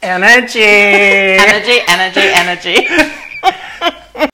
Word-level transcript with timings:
Energy. 0.00 0.62
Energy, 0.62 1.80
energy, 1.88 2.20
energy. 2.22 2.86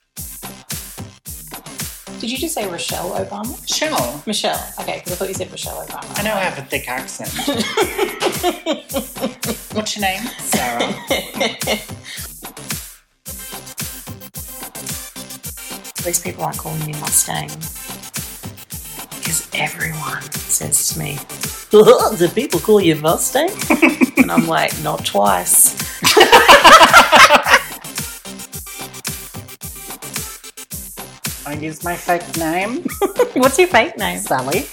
Did 2.20 2.30
you 2.30 2.36
just 2.38 2.54
say 2.54 2.66
Rochelle 2.66 3.10
Obama? 3.12 3.58
Michelle. 3.62 4.22
Michelle. 4.26 4.62
Okay, 4.80 4.98
because 4.98 5.12
I 5.12 5.16
thought 5.16 5.28
you 5.28 5.34
said 5.34 5.50
Rochelle 5.50 5.86
Obama. 5.86 6.18
I 6.18 6.22
know 6.22 6.34
I 6.34 6.40
have 6.40 6.58
a 6.58 6.62
thick 6.62 6.86
accent. 6.88 7.30
What's 9.74 9.96
your 9.96 10.02
name? 10.02 10.22
Sarah. 10.38 10.94
At 15.98 16.06
least 16.06 16.24
people 16.24 16.44
aren't 16.44 16.58
calling 16.58 16.84
me 16.84 16.92
Mustang. 16.92 17.48
Because 19.34 19.50
everyone 19.54 20.22
says 20.30 20.90
to 20.90 20.98
me, 21.00 21.18
Do 21.70 22.28
people 22.28 22.60
call 22.60 22.80
you 22.80 22.94
Mustang? 22.94 23.50
and 24.16 24.30
I'm 24.30 24.46
like, 24.46 24.80
not 24.84 25.04
twice. 25.04 25.74
I 31.46 31.54
use 31.54 31.82
my 31.82 31.96
fake 31.96 32.36
name, 32.36 32.84
What's 33.34 33.58
your 33.58 33.66
fake 33.66 33.98
name? 33.98 34.20
Sally. 34.20 34.66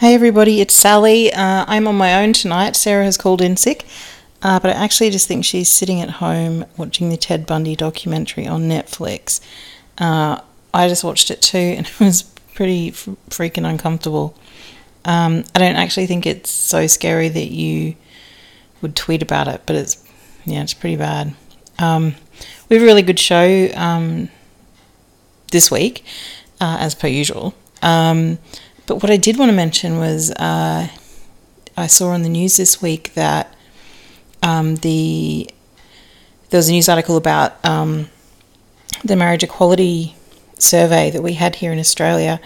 Hey 0.00 0.14
everybody, 0.14 0.62
it's 0.62 0.72
Sally. 0.72 1.30
Uh, 1.30 1.66
I'm 1.68 1.86
on 1.86 1.94
my 1.94 2.22
own 2.22 2.32
tonight. 2.32 2.74
Sarah 2.74 3.04
has 3.04 3.18
called 3.18 3.42
in 3.42 3.58
sick, 3.58 3.84
uh, 4.40 4.58
but 4.58 4.74
I 4.74 4.82
actually 4.82 5.10
just 5.10 5.28
think 5.28 5.44
she's 5.44 5.68
sitting 5.68 6.00
at 6.00 6.08
home 6.08 6.64
watching 6.78 7.10
the 7.10 7.18
Ted 7.18 7.44
Bundy 7.44 7.76
documentary 7.76 8.46
on 8.46 8.62
Netflix. 8.62 9.42
Uh, 9.98 10.40
I 10.72 10.88
just 10.88 11.04
watched 11.04 11.30
it 11.30 11.42
too, 11.42 11.58
and 11.58 11.86
it 12.00 12.00
was 12.00 12.22
pretty 12.54 12.88
f- 12.88 13.10
freaking 13.28 13.68
uncomfortable. 13.68 14.34
Um, 15.04 15.44
I 15.54 15.58
don't 15.58 15.76
actually 15.76 16.06
think 16.06 16.24
it's 16.24 16.48
so 16.48 16.86
scary 16.86 17.28
that 17.28 17.50
you 17.52 17.94
would 18.80 18.96
tweet 18.96 19.20
about 19.20 19.48
it, 19.48 19.64
but 19.66 19.76
it's 19.76 20.02
yeah, 20.46 20.62
it's 20.62 20.72
pretty 20.72 20.96
bad. 20.96 21.34
Um, 21.78 22.14
we 22.70 22.76
have 22.76 22.82
a 22.82 22.86
really 22.86 23.02
good 23.02 23.18
show 23.18 23.68
um, 23.74 24.30
this 25.52 25.70
week, 25.70 26.06
uh, 26.58 26.78
as 26.80 26.94
per 26.94 27.06
usual. 27.06 27.54
But 28.90 29.04
what 29.04 29.10
I 29.12 29.18
did 29.18 29.38
want 29.38 29.50
to 29.50 29.54
mention 29.54 29.98
was 29.98 30.32
uh, 30.32 30.88
I 31.76 31.86
saw 31.86 32.08
on 32.08 32.22
the 32.22 32.28
news 32.28 32.56
this 32.56 32.82
week 32.82 33.14
that 33.14 33.54
um, 34.42 34.74
the 34.78 35.48
there 36.48 36.58
was 36.58 36.68
a 36.68 36.72
news 36.72 36.88
article 36.88 37.16
about 37.16 37.64
um, 37.64 38.10
the 39.04 39.14
marriage 39.14 39.44
equality 39.44 40.16
survey 40.58 41.08
that 41.10 41.22
we 41.22 41.34
had 41.34 41.54
here 41.54 41.72
in 41.72 41.78
Australia 41.78 42.40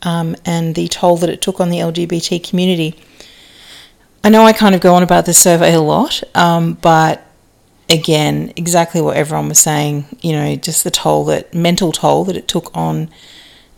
um, 0.00 0.34
and 0.46 0.74
the 0.76 0.88
toll 0.88 1.18
that 1.18 1.28
it 1.28 1.42
took 1.42 1.60
on 1.60 1.68
the 1.68 1.80
LGBT 1.80 2.42
community. 2.42 2.98
I 4.24 4.30
know 4.30 4.44
I 4.44 4.54
kind 4.54 4.74
of 4.74 4.80
go 4.80 4.94
on 4.94 5.02
about 5.02 5.26
this 5.26 5.36
survey 5.36 5.74
a 5.74 5.80
lot, 5.82 6.22
um, 6.34 6.72
but 6.80 7.22
again, 7.90 8.54
exactly 8.56 9.02
what 9.02 9.18
everyone 9.18 9.50
was 9.50 9.58
saying, 9.58 10.06
you 10.22 10.32
know, 10.32 10.56
just 10.56 10.84
the 10.84 10.90
toll 10.90 11.26
that 11.26 11.52
mental 11.52 11.92
toll 11.92 12.24
that 12.24 12.36
it 12.38 12.48
took 12.48 12.74
on 12.74 13.10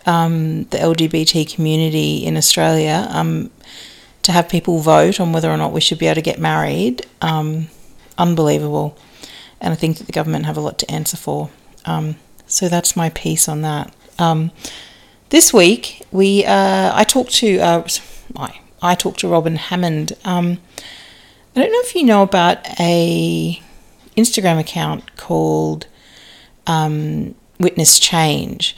um, 0.07 0.65
the 0.65 0.79
LGBT 0.79 1.53
community 1.53 2.25
in 2.25 2.37
Australia 2.37 3.07
um, 3.11 3.51
to 4.23 4.33
have 4.33 4.49
people 4.49 4.79
vote 4.79 5.21
on 5.21 5.33
whether 5.33 5.51
or 5.51 5.57
not 5.57 5.73
we 5.73 5.81
should 5.81 5.99
be 5.99 6.07
able 6.07 6.17
to 6.17 6.23
get 6.23 6.39
married. 6.39 7.07
Um, 7.21 7.69
unbelievable. 8.19 8.97
And 9.61 9.73
I 9.73 9.77
think 9.77 9.99
that 9.99 10.05
the 10.05 10.13
government 10.13 10.47
have 10.47 10.57
a 10.57 10.61
lot 10.61 10.79
to 10.81 10.91
answer 10.91 11.17
for. 11.17 11.51
Um, 11.85 12.17
so 12.47 12.69
that's 12.69 12.97
my 12.97 13.11
piece 13.11 13.49
on 13.49 13.63
that. 13.63 13.95
Um, 14.19 14.51
this 15.31 15.53
week, 15.53 16.03
we 16.13 16.45
uh, 16.45 16.93
I 16.95 17.05
talked 17.05 17.33
to 17.37 17.59
uh, 17.59 17.89
I, 18.37 18.61
I 18.83 18.95
talked 18.95 19.21
to 19.21 19.29
Robin 19.29 19.57
Hammond. 19.57 20.13
Um, 20.25 20.59
I 21.57 21.61
don't 21.61 21.73
know 21.73 21.81
if 21.81 21.95
you 21.95 22.05
know 22.05 22.23
about 22.23 22.59
a 22.79 23.61
Instagram 24.17 24.61
account 24.61 25.17
called 25.17 25.87
Witness 27.59 27.99
Change 27.99 28.77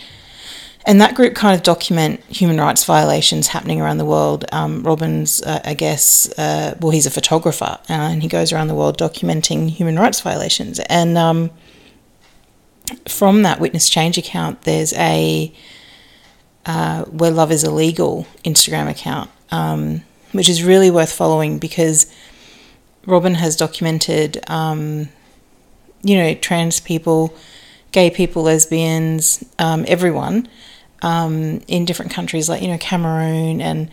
and 0.86 1.00
that 1.00 1.16
group 1.16 1.34
kind 1.34 1.54
of 1.56 1.64
document 1.64 2.20
human 2.28 2.58
rights 2.58 2.84
violations 2.84 3.48
happening 3.48 3.80
around 3.80 3.98
the 3.98 4.04
world. 4.04 4.44
Um, 4.52 4.84
Robin's, 4.84 5.42
uh, 5.42 5.60
I 5.64 5.74
guess, 5.74 6.30
uh, 6.38 6.76
well, 6.80 6.92
he's 6.92 7.06
a 7.06 7.10
photographer, 7.10 7.78
uh, 7.90 7.92
and 7.92 8.22
he 8.22 8.28
goes 8.28 8.52
around 8.52 8.68
the 8.68 8.74
world 8.74 8.96
documenting 8.96 9.68
human 9.68 9.98
rights 9.98 10.20
violations. 10.20 10.78
And 10.78 11.18
um, 11.18 11.50
from 13.08 13.42
that 13.42 13.58
Witness 13.58 13.88
Change 13.88 14.16
account, 14.16 14.62
there's 14.62 14.92
a 14.92 15.52
uh, 16.64 17.04
Where 17.06 17.32
Love 17.32 17.50
Is 17.50 17.64
Illegal 17.64 18.24
Instagram 18.44 18.88
account, 18.88 19.28
um, 19.50 20.02
which 20.30 20.48
is 20.48 20.62
really 20.62 20.92
worth 20.92 21.12
following 21.12 21.58
because 21.58 22.12
Robin 23.06 23.34
has 23.34 23.56
documented, 23.56 24.38
um, 24.48 25.08
you 26.02 26.16
know, 26.16 26.32
trans 26.34 26.78
people, 26.78 27.34
gay 27.90 28.08
people, 28.08 28.44
lesbians, 28.44 29.44
um, 29.58 29.84
everyone 29.88 30.48
um, 31.02 31.60
in 31.68 31.84
different 31.84 32.12
countries 32.12 32.48
like 32.48 32.62
you 32.62 32.68
know 32.68 32.78
Cameroon 32.78 33.60
and 33.60 33.90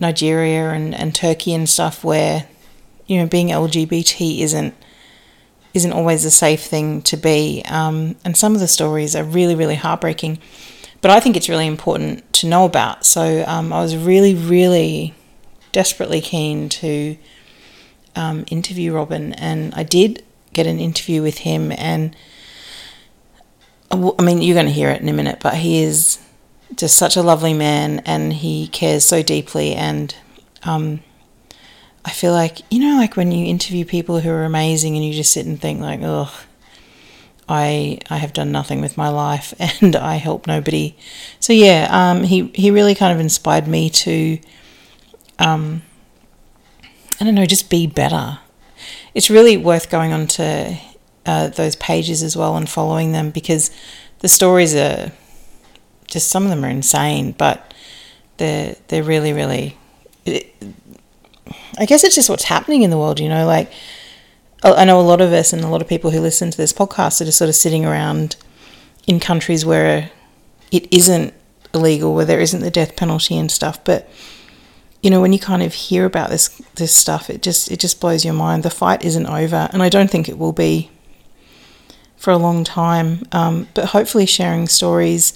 Nigeria 0.00 0.70
and, 0.70 0.94
and 0.94 1.14
Turkey 1.14 1.54
and 1.54 1.68
stuff 1.68 2.04
where 2.04 2.46
you 3.06 3.18
know 3.18 3.26
being 3.26 3.48
LGBT 3.48 4.40
isn't 4.40 4.74
isn't 5.74 5.92
always 5.92 6.24
a 6.24 6.30
safe 6.30 6.62
thing 6.62 7.02
to 7.02 7.16
be. 7.16 7.62
Um, 7.68 8.16
and 8.24 8.36
some 8.36 8.54
of 8.54 8.60
the 8.60 8.68
stories 8.68 9.14
are 9.16 9.24
really 9.24 9.54
really 9.54 9.76
heartbreaking 9.76 10.38
but 11.02 11.10
I 11.10 11.20
think 11.20 11.36
it's 11.36 11.48
really 11.48 11.66
important 11.66 12.32
to 12.32 12.48
know 12.48 12.64
about. 12.64 13.04
So 13.04 13.44
um, 13.46 13.72
I 13.72 13.80
was 13.80 13.96
really 13.96 14.34
really 14.34 15.14
desperately 15.72 16.20
keen 16.20 16.68
to 16.70 17.16
um, 18.14 18.44
interview 18.50 18.92
Robin 18.92 19.32
and 19.34 19.74
I 19.74 19.82
did 19.82 20.24
get 20.52 20.66
an 20.66 20.80
interview 20.80 21.22
with 21.22 21.38
him 21.38 21.70
and 21.72 22.16
I 23.90 24.22
mean, 24.22 24.42
you're 24.42 24.54
going 24.54 24.66
to 24.66 24.72
hear 24.72 24.90
it 24.90 25.00
in 25.00 25.08
a 25.08 25.12
minute, 25.12 25.38
but 25.40 25.54
he 25.54 25.82
is 25.82 26.18
just 26.74 26.96
such 26.96 27.16
a 27.16 27.22
lovely 27.22 27.54
man 27.54 28.00
and 28.00 28.32
he 28.32 28.68
cares 28.68 29.04
so 29.04 29.22
deeply. 29.22 29.74
And 29.74 30.14
um, 30.64 31.00
I 32.04 32.10
feel 32.10 32.32
like, 32.32 32.58
you 32.70 32.80
know, 32.80 32.96
like 32.96 33.16
when 33.16 33.32
you 33.32 33.46
interview 33.46 33.84
people 33.84 34.20
who 34.20 34.30
are 34.30 34.44
amazing 34.44 34.96
and 34.96 35.04
you 35.04 35.12
just 35.12 35.32
sit 35.32 35.46
and 35.46 35.60
think, 35.60 35.80
like, 35.80 36.00
oh, 36.02 36.32
I, 37.48 37.98
I 38.10 38.16
have 38.16 38.32
done 38.32 38.50
nothing 38.50 38.80
with 38.80 38.96
my 38.96 39.08
life 39.08 39.54
and 39.82 39.94
I 39.94 40.16
help 40.16 40.46
nobody. 40.46 40.96
So, 41.40 41.52
yeah, 41.52 41.88
um, 41.90 42.24
he, 42.24 42.50
he 42.54 42.70
really 42.70 42.94
kind 42.94 43.12
of 43.12 43.20
inspired 43.20 43.68
me 43.68 43.90
to, 43.90 44.38
um, 45.38 45.82
I 47.20 47.24
don't 47.24 47.34
know, 47.34 47.46
just 47.46 47.70
be 47.70 47.86
better. 47.86 48.40
It's 49.14 49.30
really 49.30 49.56
worth 49.56 49.88
going 49.88 50.12
on 50.12 50.26
to 50.26 50.78
uh, 51.24 51.48
those 51.48 51.76
pages 51.76 52.22
as 52.22 52.36
well 52.36 52.56
and 52.56 52.68
following 52.68 53.12
them 53.12 53.30
because 53.30 53.70
the 54.20 54.28
stories 54.28 54.74
are 54.74 55.12
just 56.08 56.28
some 56.28 56.44
of 56.44 56.50
them 56.50 56.64
are 56.64 56.68
insane, 56.68 57.32
but 57.32 57.74
they're 58.38 58.76
they're 58.88 59.02
really 59.02 59.32
really. 59.32 59.76
It, 60.24 60.54
I 61.78 61.86
guess 61.86 62.04
it's 62.04 62.14
just 62.14 62.30
what's 62.30 62.44
happening 62.44 62.82
in 62.82 62.90
the 62.90 62.98
world, 62.98 63.20
you 63.20 63.28
know. 63.28 63.46
Like 63.46 63.70
I 64.62 64.84
know 64.84 65.00
a 65.00 65.02
lot 65.02 65.20
of 65.20 65.32
us 65.32 65.52
and 65.52 65.62
a 65.62 65.68
lot 65.68 65.82
of 65.82 65.88
people 65.88 66.10
who 66.10 66.20
listen 66.20 66.50
to 66.50 66.56
this 66.56 66.72
podcast 66.72 67.20
are 67.20 67.24
just 67.24 67.38
sort 67.38 67.48
of 67.48 67.54
sitting 67.54 67.84
around 67.84 68.36
in 69.06 69.20
countries 69.20 69.64
where 69.64 70.10
it 70.72 70.92
isn't 70.92 71.32
illegal, 71.72 72.14
where 72.14 72.24
there 72.24 72.40
isn't 72.40 72.60
the 72.60 72.70
death 72.70 72.96
penalty 72.96 73.36
and 73.36 73.50
stuff, 73.50 73.82
but 73.84 74.08
you 75.02 75.10
know 75.10 75.20
when 75.20 75.32
you 75.32 75.38
kind 75.38 75.62
of 75.62 75.72
hear 75.72 76.04
about 76.04 76.30
this 76.30 76.48
this 76.76 76.92
stuff 76.92 77.30
it 77.30 77.40
just 77.42 77.70
it 77.70 77.78
just 77.78 78.00
blows 78.00 78.24
your 78.24 78.34
mind 78.34 78.62
the 78.62 78.70
fight 78.70 79.04
isn't 79.04 79.26
over 79.26 79.68
and 79.72 79.82
i 79.82 79.88
don't 79.90 80.10
think 80.10 80.26
it 80.26 80.38
will 80.38 80.54
be 80.54 80.90
for 82.16 82.32
a 82.32 82.38
long 82.38 82.64
time. 82.64 83.26
Um, 83.32 83.68
but 83.74 83.86
hopefully, 83.86 84.26
sharing 84.26 84.68
stories 84.68 85.32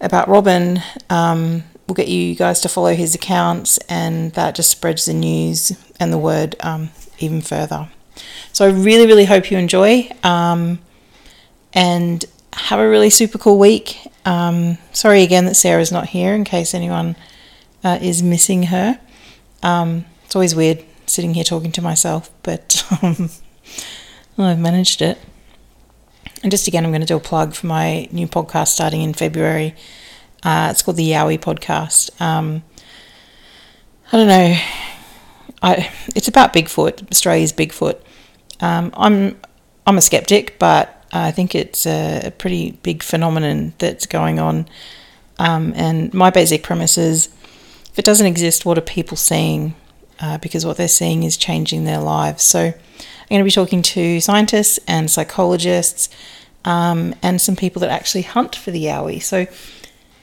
about 0.00 0.28
Robin 0.28 0.82
um, 1.10 1.64
will 1.86 1.94
get 1.94 2.08
you 2.08 2.34
guys 2.34 2.60
to 2.60 2.68
follow 2.68 2.94
his 2.94 3.14
accounts, 3.14 3.78
and 3.88 4.32
that 4.32 4.54
just 4.54 4.70
spreads 4.70 5.06
the 5.06 5.14
news 5.14 5.72
and 5.98 6.12
the 6.12 6.18
word 6.18 6.56
um, 6.60 6.90
even 7.18 7.40
further. 7.40 7.88
So, 8.52 8.66
I 8.66 8.70
really, 8.70 9.06
really 9.06 9.26
hope 9.26 9.50
you 9.50 9.58
enjoy 9.58 10.10
um, 10.22 10.78
and 11.72 12.24
have 12.54 12.78
a 12.78 12.88
really 12.88 13.10
super 13.10 13.38
cool 13.38 13.58
week. 13.58 13.98
Um, 14.24 14.78
sorry 14.92 15.22
again 15.22 15.44
that 15.44 15.54
Sarah's 15.54 15.92
not 15.92 16.08
here 16.08 16.34
in 16.34 16.44
case 16.44 16.74
anyone 16.74 17.16
uh, 17.84 17.98
is 18.00 18.22
missing 18.22 18.64
her. 18.64 18.98
Um, 19.62 20.06
it's 20.24 20.34
always 20.34 20.54
weird 20.54 20.82
sitting 21.06 21.34
here 21.34 21.44
talking 21.44 21.72
to 21.72 21.82
myself, 21.82 22.30
but 22.42 22.84
well, 23.02 23.28
I've 24.38 24.58
managed 24.58 25.02
it. 25.02 25.18
And 26.42 26.50
just 26.50 26.68
again, 26.68 26.84
I'm 26.84 26.90
going 26.90 27.00
to 27.00 27.06
do 27.06 27.16
a 27.16 27.20
plug 27.20 27.54
for 27.54 27.66
my 27.66 28.08
new 28.12 28.26
podcast 28.26 28.68
starting 28.68 29.02
in 29.02 29.14
February. 29.14 29.74
Uh, 30.42 30.68
it's 30.70 30.82
called 30.82 30.96
the 30.96 31.10
Yowie 31.10 31.38
Podcast. 31.38 32.20
Um, 32.20 32.62
I 34.12 34.16
don't 34.16 34.28
know. 34.28 34.56
I 35.62 35.90
it's 36.14 36.28
about 36.28 36.52
Bigfoot, 36.52 37.10
Australia's 37.10 37.52
Bigfoot. 37.52 37.98
Um, 38.60 38.92
I'm 38.96 39.40
I'm 39.86 39.98
a 39.98 40.00
skeptic, 40.00 40.58
but 40.58 41.04
I 41.12 41.30
think 41.30 41.54
it's 41.54 41.86
a, 41.86 42.32
pretty 42.36 42.72
big 42.82 43.02
phenomenon 43.02 43.72
that's 43.78 44.06
going 44.06 44.38
on. 44.38 44.68
Um, 45.38 45.72
and 45.76 46.12
my 46.12 46.30
basic 46.30 46.62
premise 46.62 46.98
is 46.98 47.28
if 47.90 47.98
it 47.98 48.04
doesn't 48.04 48.26
exist, 48.26 48.66
what 48.66 48.78
are 48.78 48.82
people 48.82 49.16
seeing? 49.16 49.74
Uh, 50.18 50.38
because 50.38 50.64
what 50.64 50.76
they're 50.76 50.88
seeing 50.88 51.22
is 51.22 51.36
changing 51.36 51.84
their 51.84 52.00
lives. 52.00 52.42
So 52.42 52.72
I'm 53.26 53.34
going 53.34 53.40
to 53.40 53.44
be 53.44 53.50
talking 53.50 53.82
to 53.82 54.20
scientists 54.20 54.78
and 54.86 55.10
psychologists 55.10 56.08
um, 56.64 57.12
and 57.22 57.40
some 57.40 57.56
people 57.56 57.80
that 57.80 57.90
actually 57.90 58.22
hunt 58.22 58.54
for 58.54 58.70
the 58.70 58.84
yowie. 58.84 59.20
So 59.20 59.46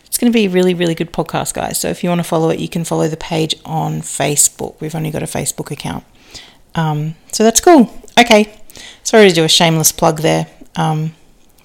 it's 0.06 0.18
going 0.18 0.32
to 0.32 0.36
be 0.36 0.46
a 0.46 0.50
really, 0.50 0.74
really 0.74 0.96
good 0.96 1.12
podcast, 1.12 1.54
guys. 1.54 1.78
So 1.78 1.90
if 1.90 2.02
you 2.02 2.10
want 2.10 2.20
to 2.20 2.24
follow 2.24 2.50
it, 2.50 2.60
you 2.60 2.70
can 2.70 2.86
follow 2.86 3.10
the 3.10 3.18
page 3.18 3.56
on 3.66 4.02
Facebook. 4.02 4.80
We've 4.80 4.96
only 4.96 5.12
got 5.12 5.22
a 5.22 5.26
Facebook 5.26 5.70
account. 5.70 6.06
Um, 6.76 7.16
so 7.32 7.44
that's 7.44 7.60
cool. 7.60 7.94
Okay. 8.18 8.58
Sorry 9.04 9.28
to 9.28 9.36
do 9.36 9.44
a 9.44 9.50
shameless 9.50 9.92
plug 9.92 10.22
there. 10.22 10.48
Um, 10.78 11.14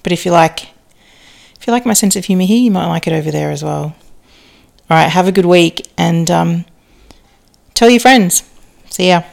but 0.03 0.11
if 0.11 0.25
you 0.25 0.31
like 0.31 0.69
if 1.59 1.67
you 1.67 1.71
like 1.71 1.85
my 1.85 1.93
sense 1.93 2.15
of 2.15 2.25
humour 2.25 2.45
here, 2.45 2.57
you 2.57 2.71
might 2.71 2.87
like 2.87 3.07
it 3.07 3.13
over 3.13 3.31
there 3.31 3.51
as 3.51 3.63
well. 3.63 3.95
All 4.89 4.97
right, 4.97 5.09
have 5.09 5.27
a 5.27 5.31
good 5.31 5.45
week 5.45 5.87
and 5.97 6.29
um, 6.31 6.65
tell 7.73 7.89
your 7.89 7.99
friends. 7.99 8.43
See 8.89 9.09
ya. 9.09 9.23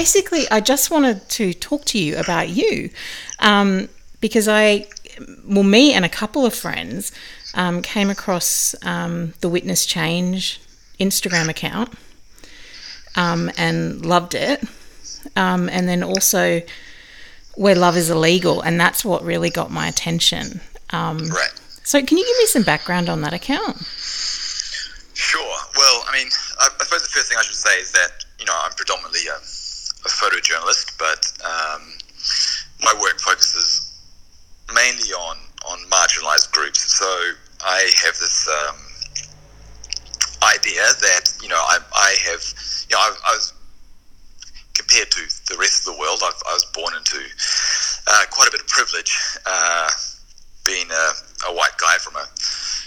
Basically, 0.00 0.50
I 0.50 0.60
just 0.60 0.90
wanted 0.90 1.28
to 1.28 1.52
talk 1.52 1.84
to 1.92 1.98
you 1.98 2.16
about 2.16 2.48
you 2.48 2.88
um, 3.38 3.90
because 4.22 4.48
I, 4.48 4.86
well, 5.46 5.62
me 5.62 5.92
and 5.92 6.06
a 6.06 6.08
couple 6.08 6.46
of 6.46 6.54
friends 6.54 7.12
um, 7.52 7.82
came 7.82 8.08
across 8.08 8.74
um, 8.82 9.34
the 9.42 9.50
Witness 9.50 9.84
Change 9.84 10.58
Instagram 10.98 11.50
account 11.50 11.92
um, 13.14 13.50
and 13.58 14.06
loved 14.06 14.34
it. 14.34 14.64
Um, 15.36 15.68
and 15.68 15.86
then 15.86 16.02
also 16.02 16.62
where 17.56 17.74
love 17.74 17.98
is 17.98 18.08
illegal, 18.08 18.62
and 18.62 18.80
that's 18.80 19.04
what 19.04 19.22
really 19.22 19.50
got 19.50 19.70
my 19.70 19.86
attention. 19.86 20.62
Um, 20.90 21.18
right. 21.28 21.52
So, 21.84 22.00
can 22.02 22.16
you 22.16 22.24
give 22.24 22.38
me 22.38 22.46
some 22.46 22.62
background 22.62 23.10
on 23.10 23.20
that 23.20 23.34
account? 23.34 23.76
Sure. 25.12 25.56
Well, 25.76 26.04
I 26.08 26.12
mean, 26.16 26.28
I, 26.58 26.68
I 26.80 26.84
suppose 26.84 27.02
the 27.02 27.10
first 27.10 27.28
thing 27.28 27.36
I 27.38 27.42
should 27.42 27.54
say 27.54 27.78
is 27.80 27.92
that 27.92 28.24
you 28.38 28.46
know 28.46 28.56
I'm 28.64 28.72
predominantly 28.72 29.26
a 29.28 29.38
a 30.04 30.08
photojournalist, 30.08 30.98
but 30.98 31.32
um, 31.44 31.92
my 32.82 32.94
work 33.00 33.18
focuses 33.20 33.86
mainly 34.74 35.12
on, 35.12 35.36
on 35.68 35.78
marginalized 35.90 36.52
groups. 36.52 36.80
So 36.98 37.06
I 37.62 37.90
have 38.04 38.14
this 38.18 38.48
um, 38.48 38.76
idea 40.42 40.82
that, 41.00 41.32
you 41.42 41.48
know, 41.48 41.56
I, 41.56 41.78
I 41.94 42.16
have, 42.30 42.42
you 42.88 42.96
know, 42.96 43.00
I, 43.00 43.14
I, 43.28 43.34
was 43.34 43.52
compared 44.74 45.10
to 45.10 45.20
the 45.52 45.58
rest 45.58 45.86
of 45.86 45.94
the 45.94 46.00
world, 46.00 46.20
I've, 46.24 46.40
i 46.48 46.52
was 46.54 46.64
born 46.72 46.94
into 46.96 47.20
uh, 48.06 48.24
quite 48.30 48.48
a 48.48 48.50
bit 48.50 48.60
of 48.60 48.68
privilege, 48.68 49.16
uh, 49.46 49.90
being 50.64 50.86
a, 50.90 51.50
a, 51.50 51.54
white 51.54 51.76
guy 51.78 51.96
from 51.98 52.16
a 52.16 52.26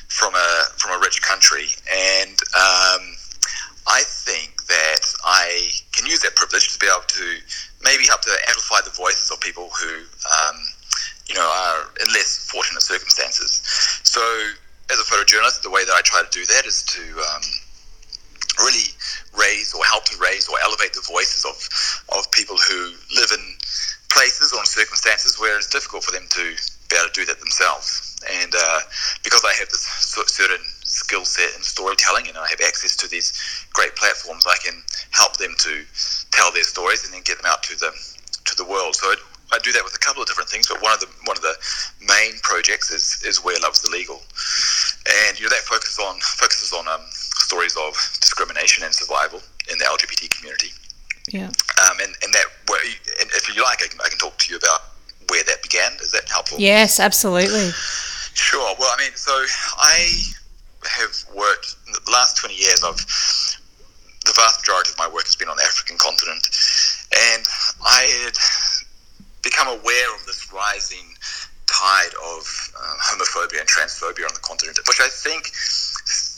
from 0.09 0.33
a 0.35 0.63
from 0.77 0.97
a 0.97 0.99
rich 0.99 1.21
country, 1.21 1.65
and 1.91 2.37
um, 2.55 3.01
I 3.87 4.03
think 4.05 4.52
that 4.67 5.03
I 5.23 5.69
can 5.91 6.05
use 6.05 6.21
that 6.21 6.35
privilege 6.35 6.71
to 6.73 6.79
be 6.79 6.87
able 6.87 7.05
to 7.07 7.25
maybe 7.83 8.05
help 8.07 8.21
to 8.21 8.35
amplify 8.47 8.81
the 8.83 8.95
voices 8.95 9.31
of 9.31 9.39
people 9.41 9.69
who, 9.69 9.93
um, 10.27 10.57
you 11.27 11.35
know, 11.35 11.45
are 11.45 11.89
in 12.01 12.07
less 12.13 12.49
fortunate 12.51 12.81
circumstances. 12.81 13.61
So, 14.03 14.21
as 14.91 14.99
a 14.99 15.03
photojournalist, 15.03 15.61
the 15.61 15.69
way 15.69 15.85
that 15.85 15.93
I 15.93 16.01
try 16.01 16.21
to 16.21 16.29
do 16.29 16.45
that 16.45 16.65
is 16.65 16.83
to 16.83 17.01
um, 17.01 17.43
really 18.59 18.93
raise 19.37 19.73
or 19.73 19.83
help 19.85 20.05
to 20.05 20.17
raise 20.19 20.47
or 20.47 20.57
elevate 20.63 20.93
the 20.93 21.03
voices 21.07 21.45
of, 21.45 21.57
of 22.17 22.29
people 22.31 22.57
who 22.57 22.93
live 23.15 23.31
in 23.33 23.43
places 24.09 24.53
or 24.53 24.59
in 24.59 24.65
circumstances 24.65 25.39
where 25.39 25.57
it's 25.57 25.69
difficult 25.69 26.03
for 26.03 26.11
them 26.11 26.27
to 26.29 26.43
be 26.89 26.95
able 26.95 27.09
to 27.09 27.13
do 27.13 27.25
that 27.25 27.39
themselves. 27.39 28.15
And 28.29 28.53
uh, 28.53 28.79
because 29.23 29.43
I 29.43 29.53
have 29.57 29.69
this 29.69 29.83
certain 30.29 30.61
skill 30.93 31.25
set 31.25 31.55
in 31.55 31.63
storytelling 31.63 32.27
and 32.27 32.37
I 32.37 32.47
have 32.47 32.61
access 32.61 32.95
to 32.97 33.07
these 33.07 33.33
great 33.73 33.95
platforms, 33.95 34.45
I 34.45 34.57
can 34.63 34.81
help 35.11 35.37
them 35.37 35.53
to 35.59 35.83
tell 36.31 36.51
their 36.51 36.63
stories 36.63 37.03
and 37.03 37.13
then 37.13 37.21
get 37.23 37.37
them 37.37 37.49
out 37.49 37.63
to 37.63 37.77
the 37.77 37.91
to 38.45 38.55
the 38.55 38.65
world. 38.65 38.95
So 38.95 39.13
I 39.51 39.59
do 39.59 39.71
that 39.71 39.83
with 39.83 39.95
a 39.95 39.99
couple 39.99 40.21
of 40.21 40.27
different 40.27 40.49
things, 40.49 40.67
but 40.67 40.81
one 40.81 40.93
of 40.93 40.99
the 40.99 41.09
one 41.25 41.37
of 41.37 41.43
the 41.43 41.55
main 42.01 42.39
projects 42.41 42.91
is 42.91 43.21
is 43.25 43.43
Where 43.43 43.57
Love's 43.61 43.83
Illegal, 43.87 44.21
and 45.27 45.39
you 45.39 45.45
know 45.45 45.49
that 45.49 45.65
focuses 45.65 45.99
on 45.99 46.19
focuses 46.37 46.73
on 46.73 46.87
um, 46.87 47.01
stories 47.09 47.75
of 47.77 47.93
discrimination 48.21 48.83
and 48.83 48.93
survival 48.93 49.41
in 49.71 49.77
the 49.77 49.85
LGBT 49.85 50.29
community. 50.29 50.71
Yeah. 51.31 51.47
Um, 51.47 51.97
and 52.01 52.13
and 52.23 52.33
that 52.33 52.45
and 52.69 53.29
if 53.33 53.55
you 53.55 53.63
like, 53.63 53.83
I 53.83 53.87
can, 53.87 53.99
I 54.03 54.09
can 54.09 54.17
talk 54.17 54.37
to 54.37 54.51
you 54.51 54.57
about 54.57 54.81
where 55.29 55.43
that 55.43 55.61
began. 55.61 55.93
Is 56.01 56.11
that 56.11 56.29
helpful? 56.29 56.59
Yes, 56.59 56.99
absolutely. 56.99 57.71
Sure. 58.33 58.75
Well, 58.79 58.89
I 58.91 58.99
mean, 58.99 59.11
so 59.15 59.31
I 59.77 60.33
have 60.87 61.13
worked 61.35 61.75
in 61.87 61.93
the 61.93 62.11
last 62.11 62.37
20 62.37 62.55
years. 62.55 62.83
I've 62.83 62.99
the 64.23 64.33
vast 64.39 64.63
majority 64.63 64.91
of 64.91 64.97
my 64.97 65.07
work 65.11 65.27
has 65.27 65.35
been 65.35 65.49
on 65.49 65.57
the 65.57 65.67
African 65.67 65.97
continent, 65.99 66.47
and 67.11 67.43
I 67.83 68.07
had 68.23 68.35
become 69.43 69.67
aware 69.67 70.09
of 70.15 70.23
this 70.25 70.47
rising 70.53 71.03
tide 71.67 72.15
of 72.31 72.43
uh, 72.71 72.95
homophobia 73.03 73.59
and 73.59 73.67
transphobia 73.67 74.23
on 74.23 74.33
the 74.33 74.43
continent, 74.43 74.79
which 74.87 75.01
I 75.03 75.09
think 75.11 75.51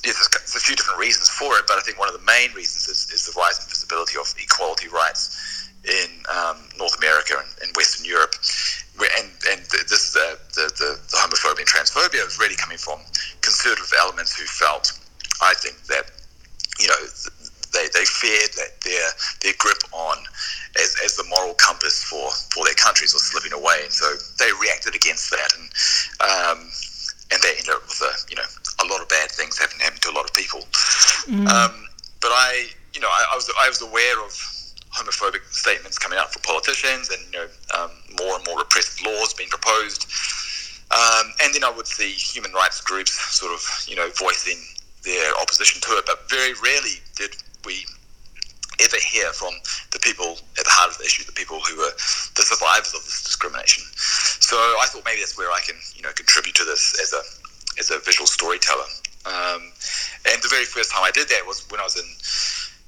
yeah, 0.06 0.14
there's, 0.14 0.56
a 0.56 0.60
few 0.60 0.76
different 0.76 1.00
reasons 1.00 1.30
for 1.30 1.58
it, 1.58 1.66
but 1.68 1.78
I 1.78 1.82
think 1.82 2.00
one 2.00 2.10
of 2.10 2.18
the 2.18 2.26
main 2.26 2.54
reasons 2.54 2.88
is, 2.88 3.10
is 3.14 3.26
the 3.26 3.34
rising 3.38 3.70
visibility 3.70 4.18
of 4.18 4.34
equality 4.38 4.88
rights 4.90 5.70
in 5.86 6.10
um, 6.30 6.58
North 6.78 6.98
America 6.98 7.38
and, 7.38 7.50
and 7.62 7.76
Western 7.76 8.06
Europe. 8.06 8.34
And, 8.96 9.30
and 9.52 9.62
this 9.66 10.14
the, 10.14 10.40
the, 10.54 10.66
the, 10.78 10.90
the 10.98 11.18
homophobia 11.18 11.66
and 11.66 11.70
transphobia 11.70 12.26
is 12.26 12.40
really 12.40 12.56
coming 12.56 12.78
from 12.78 13.00
conservative 13.66 13.94
elements 14.00 14.38
who 14.38 14.46
felt, 14.46 15.00
I 15.42 15.54
think, 15.56 15.82
that 15.88 16.12
you 16.80 16.88
know 16.88 17.02
they, 17.74 17.88
they 17.94 18.06
feared 18.06 18.52
that 18.58 18.82
their 18.84 19.10
their 19.42 19.54
grip 19.58 19.82
on 19.92 20.18
as, 20.80 20.96
as 21.04 21.16
the 21.16 21.24
moral 21.30 21.54
compass 21.56 22.04
for, 22.04 22.30
for 22.54 22.66
their 22.66 22.76
countries 22.76 23.14
was 23.14 23.24
slipping 23.24 23.54
away, 23.54 23.82
and 23.84 23.92
so 23.92 24.06
they 24.40 24.52
reacted 24.62 24.96
against 24.96 25.32
that, 25.32 25.50
and 25.58 25.66
um, 26.22 26.70
and 27.32 27.42
they 27.42 27.52
ended 27.58 27.74
up 27.74 27.84
with 27.84 28.02
a 28.02 28.14
you 28.30 28.36
know 28.36 28.48
a 28.84 28.86
lot 28.86 29.02
of 29.02 29.10
bad 29.10 29.32
things 29.32 29.58
happening 29.58 29.82
happening 29.82 30.02
to 30.02 30.12
a 30.12 30.18
lot 30.18 30.26
of 30.26 30.34
people. 30.34 30.62
Mm. 31.26 31.48
Um, 31.48 31.88
but 32.22 32.30
I 32.30 32.68
you 32.94 33.02
know 33.02 33.10
I, 33.10 33.34
I, 33.34 33.36
was 33.36 33.50
I 33.60 33.70
was 33.70 33.82
aware 33.82 34.20
of 34.24 34.32
homophobic 34.94 35.44
statements 35.52 35.98
coming 35.98 36.20
out 36.20 36.32
from 36.32 36.42
politicians, 36.44 37.10
and 37.10 37.22
you 37.34 37.40
know 37.40 37.48
um, 37.74 37.92
more 38.20 38.36
and 38.36 38.46
more 38.46 38.60
repressive 38.60 39.06
laws 39.06 39.34
being 39.34 39.50
proposed. 39.50 40.06
Um, 40.92 41.34
and 41.44 41.54
then 41.54 41.64
I 41.64 41.72
would 41.72 41.88
see 41.88 42.12
human 42.12 42.54
rights 42.54 42.80
groups 42.82 43.14
sort 43.36 43.52
of, 43.52 43.62
you 43.88 43.96
know, 43.96 44.10
voicing 44.20 44.58
their 45.04 45.34
opposition 45.42 45.82
to 45.82 45.98
it, 45.98 46.06
but 46.06 46.30
very 46.30 46.54
rarely 46.64 47.02
did 47.16 47.36
we 47.66 47.86
ever 48.82 48.98
hear 48.98 49.32
from 49.32 49.54
the 49.92 50.00
people 50.00 50.38
at 50.60 50.66
the 50.66 50.74
heart 50.74 50.92
of 50.92 50.98
the 50.98 51.06
issue, 51.06 51.24
the 51.24 51.32
people 51.32 51.60
who 51.62 51.78
were 51.78 51.94
the 52.36 52.44
survivors 52.44 52.94
of 52.94 53.02
this 53.06 53.24
discrimination. 53.24 53.84
So 53.96 54.58
I 54.58 54.86
thought 54.92 55.04
maybe 55.06 55.22
that's 55.22 55.38
where 55.38 55.52
I 55.52 55.62
can, 55.66 55.76
you 55.96 56.02
know, 56.02 56.12
contribute 56.12 56.56
to 56.56 56.66
this 56.66 57.00
as 57.02 57.14
a 57.14 57.22
as 57.80 57.92
a 57.92 58.00
visual 58.00 58.28
storyteller. 58.28 58.88
Um, 59.26 59.74
and 60.30 60.38
the 60.44 60.52
very 60.52 60.66
first 60.66 60.92
time 60.92 61.04
I 61.04 61.12
did 61.12 61.28
that 61.30 61.44
was 61.48 61.66
when 61.72 61.80
I 61.80 61.84
was 61.84 61.96
in 61.96 62.08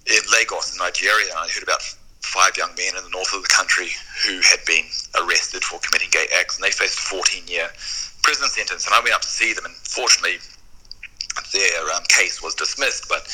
in 0.08 0.22
Lagos, 0.32 0.78
Nigeria, 0.78 1.28
and 1.32 1.40
I 1.40 1.48
heard 1.50 1.64
about 1.64 1.82
five 2.22 2.56
young 2.58 2.72
men 2.76 2.96
in 2.96 3.04
the 3.04 3.10
north 3.10 3.32
of 3.34 3.42
the 3.42 3.48
country 3.48 3.90
who 4.26 4.40
had 4.44 4.60
been 4.68 4.84
arrested 5.24 5.64
for 5.64 5.80
committing 5.80 6.10
gay 6.12 6.28
acts, 6.38 6.56
and 6.56 6.64
they 6.64 6.72
faced 6.72 7.00
a 7.00 7.04
14 7.16 7.48
year 7.48 7.68
prison 8.22 8.48
sentence. 8.50 8.86
And 8.86 8.87
I 8.98 9.02
went 9.02 9.14
up 9.14 9.22
to 9.22 9.28
see 9.28 9.54
them, 9.54 9.66
and 9.66 9.76
fortunately, 9.76 10.40
their 11.54 11.84
um, 11.94 12.04
case 12.10 12.42
was 12.42 12.56
dismissed, 12.56 13.06
but 13.08 13.30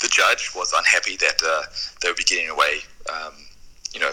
the 0.00 0.08
judge 0.12 0.52
was 0.54 0.74
unhappy 0.76 1.16
that 1.16 1.40
uh, 1.40 1.62
they 2.02 2.08
would 2.08 2.20
be 2.20 2.24
getting 2.24 2.50
away, 2.50 2.84
um, 3.08 3.32
you 3.94 4.00
know, 4.00 4.12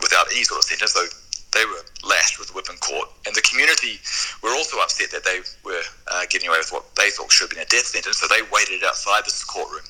without 0.00 0.26
any 0.30 0.44
sort 0.44 0.58
of 0.58 0.64
sentence. 0.64 0.92
So 0.92 1.06
they 1.52 1.64
were 1.64 1.80
lashed 2.04 2.38
with 2.38 2.50
a 2.50 2.52
whip 2.52 2.68
in 2.68 2.76
court, 2.76 3.08
and 3.24 3.34
the 3.34 3.40
community 3.40 3.96
were 4.42 4.50
also 4.50 4.76
upset 4.80 5.10
that 5.12 5.24
they 5.24 5.40
were 5.64 5.82
uh, 6.08 6.24
getting 6.28 6.48
away 6.48 6.58
with 6.58 6.72
what 6.72 6.84
they 6.96 7.08
thought 7.08 7.32
should 7.32 7.48
have 7.48 7.56
been 7.56 7.64
a 7.64 7.72
death 7.72 7.88
sentence. 7.88 8.18
So 8.18 8.28
they 8.28 8.42
waited 8.52 8.84
outside 8.84 9.24
this 9.24 9.44
courtroom, 9.44 9.84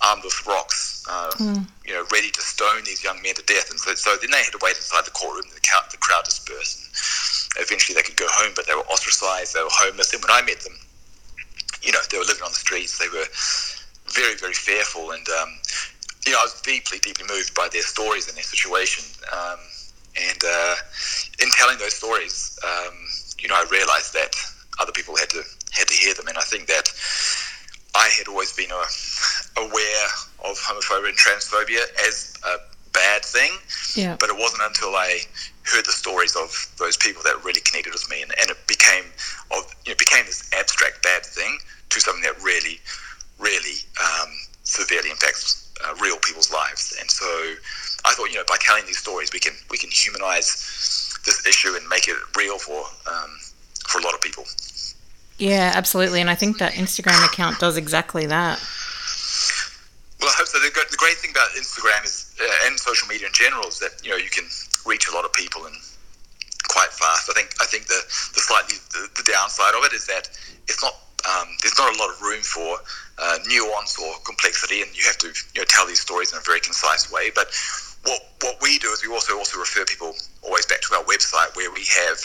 armed 0.00 0.24
with 0.24 0.46
rocks, 0.46 1.04
uh, 1.08 1.30
mm. 1.36 1.66
you 1.84 1.92
know, 1.92 2.04
ready 2.12 2.30
to 2.30 2.40
stone 2.40 2.84
these 2.84 3.04
young 3.04 3.20
men 3.20 3.34
to 3.34 3.44
death. 3.44 3.70
And 3.70 3.80
so, 3.80 3.94
so 3.94 4.16
then 4.16 4.30
they 4.30 4.44
had 4.44 4.52
to 4.52 4.60
wait 4.62 4.76
inside 4.76 5.04
the 5.04 5.12
courtroom. 5.12 5.44
The 5.52 5.60
crowd, 5.60 5.84
the 5.92 6.00
crowd 6.00 6.24
dispersed, 6.24 6.80
and 6.80 6.88
eventually 7.58 7.94
they 7.94 8.02
could 8.02 8.16
go 8.16 8.26
home. 8.30 8.52
But 8.54 8.66
they 8.66 8.74
were 8.74 8.86
ostracized. 8.88 9.54
They 9.54 9.62
were 9.62 9.72
homeless. 9.72 10.12
And 10.12 10.22
when 10.22 10.30
I 10.30 10.42
met 10.42 10.60
them, 10.60 10.74
you 11.82 11.92
know, 11.92 12.00
they 12.10 12.18
were 12.18 12.24
living 12.24 12.42
on 12.42 12.50
the 12.50 12.56
streets. 12.58 12.98
They 12.98 13.08
were 13.08 13.26
very, 14.14 14.36
very 14.36 14.54
fearful, 14.54 15.10
and 15.10 15.26
um, 15.40 15.50
you 16.24 16.32
know, 16.32 16.38
I 16.38 16.44
was 16.44 16.60
deeply, 16.62 16.98
deeply 16.98 17.26
moved 17.28 17.54
by 17.54 17.68
their 17.72 17.82
stories 17.82 18.28
and 18.28 18.36
their 18.36 18.44
situation. 18.44 19.04
Um, 19.32 19.58
and 20.16 20.40
uh, 20.44 20.74
in 21.42 21.48
telling 21.58 21.78
those 21.78 21.94
stories, 21.94 22.58
um, 22.64 22.94
you 23.38 23.48
know, 23.48 23.54
I 23.54 23.66
realized 23.70 24.12
that 24.14 24.34
other 24.80 24.92
people 24.92 25.16
had 25.16 25.28
to 25.30 25.42
had 25.72 25.88
to 25.88 25.94
hear 25.94 26.14
them, 26.14 26.28
and 26.28 26.38
I 26.38 26.42
think 26.42 26.66
that 26.66 26.88
I 27.94 28.08
had 28.16 28.28
always 28.28 28.52
been 28.52 28.70
uh, 28.72 28.84
aware 29.62 30.06
of 30.44 30.58
homophobia 30.58 31.08
and 31.10 31.18
transphobia 31.18 31.82
as 32.06 32.34
a 32.44 32.58
bad 32.92 33.24
thing, 33.24 33.52
Yeah. 33.94 34.16
but 34.18 34.28
it 34.30 34.36
wasn't 34.36 34.62
until 34.64 34.96
I 34.96 35.20
heard 35.66 35.84
the 35.84 35.92
stories 35.92 36.36
of 36.36 36.50
those 36.78 36.96
people 36.96 37.22
that 37.24 37.42
really 37.44 37.60
connected 37.60 37.92
with 37.92 38.08
me, 38.10 38.22
and, 38.22 38.32
and 38.40 38.50
it 38.50 38.58
became 38.66 39.04
of 39.50 39.74
you 39.84 39.92
know, 39.92 39.96
became 39.98 40.24
this 40.26 40.48
abstract 40.54 41.02
bad 41.02 41.24
thing 41.24 41.58
to 41.90 42.00
something 42.00 42.22
that 42.22 42.40
really, 42.42 42.80
really 43.38 43.78
um, 44.00 44.30
severely 44.62 45.10
impacts 45.10 45.72
uh, 45.84 45.94
real 46.00 46.18
people's 46.18 46.52
lives. 46.52 46.96
And 47.00 47.10
so, 47.10 47.26
I 48.04 48.14
thought 48.14 48.30
you 48.30 48.36
know 48.36 48.44
by 48.48 48.56
telling 48.60 48.86
these 48.86 48.98
stories, 48.98 49.32
we 49.32 49.40
can 49.40 49.54
we 49.70 49.78
can 49.78 49.90
humanize 49.90 51.18
this 51.24 51.46
issue 51.46 51.74
and 51.74 51.86
make 51.88 52.08
it 52.08 52.16
real 52.36 52.58
for 52.58 52.84
um, 53.10 53.30
for 53.86 54.00
a 54.00 54.04
lot 54.04 54.14
of 54.14 54.20
people. 54.20 54.44
Yeah, 55.38 55.72
absolutely. 55.74 56.20
And 56.20 56.30
I 56.30 56.34
think 56.34 56.58
that 56.58 56.72
Instagram 56.72 57.24
account 57.26 57.58
does 57.58 57.76
exactly 57.76 58.24
that. 58.26 58.58
Well, 60.20 60.30
I 60.30 60.34
hope 60.38 60.46
so. 60.46 60.58
The, 60.58 60.96
great 60.96 61.16
thing 61.18 61.30
about 61.30 61.50
Instagram 61.50 62.04
is, 62.04 62.34
uh, 62.40 62.66
and 62.66 62.78
social 62.80 63.06
media 63.06 63.26
in 63.26 63.34
general, 63.34 63.68
is 63.68 63.78
that 63.80 64.00
you 64.02 64.10
know 64.10 64.16
you 64.16 64.30
can 64.30 64.44
reach 64.86 65.08
a 65.08 65.14
lot 65.14 65.24
of 65.24 65.32
people 65.32 65.66
and 65.66 65.76
quite 66.68 66.92
fast. 66.92 67.30
I 67.30 67.34
think 67.34 67.54
I 67.60 67.66
think 67.66 67.86
the 67.86 68.00
the 68.34 68.40
slightly 68.40 68.76
the, 68.92 69.08
the 69.16 69.24
downside 69.30 69.74
of 69.74 69.84
it 69.84 69.92
is 69.92 70.06
that 70.06 70.28
it's 70.68 70.82
not 70.82 70.94
um, 71.26 71.48
there's 71.62 71.78
not 71.78 71.94
a 71.94 71.98
lot 71.98 72.10
of 72.10 72.20
room 72.22 72.42
for 72.42 72.78
uh, 73.18 73.38
nuance 73.48 73.98
or 73.98 74.14
complexity, 74.24 74.82
and 74.82 74.90
you 74.96 75.04
have 75.04 75.18
to 75.18 75.28
you 75.28 75.60
know 75.60 75.64
tell 75.68 75.86
these 75.86 76.00
stories 76.00 76.32
in 76.32 76.38
a 76.38 76.42
very 76.42 76.60
concise 76.60 77.10
way. 77.10 77.30
But 77.34 77.48
what 78.04 78.20
what 78.42 78.56
we 78.62 78.78
do 78.78 78.92
is 78.92 79.02
we 79.02 79.12
also 79.12 79.36
also 79.38 79.58
refer 79.58 79.84
people 79.84 80.14
always 80.42 80.66
back 80.66 80.80
to 80.82 80.94
our 80.94 81.04
website 81.04 81.54
where 81.56 81.70
we 81.72 81.84
have 82.06 82.18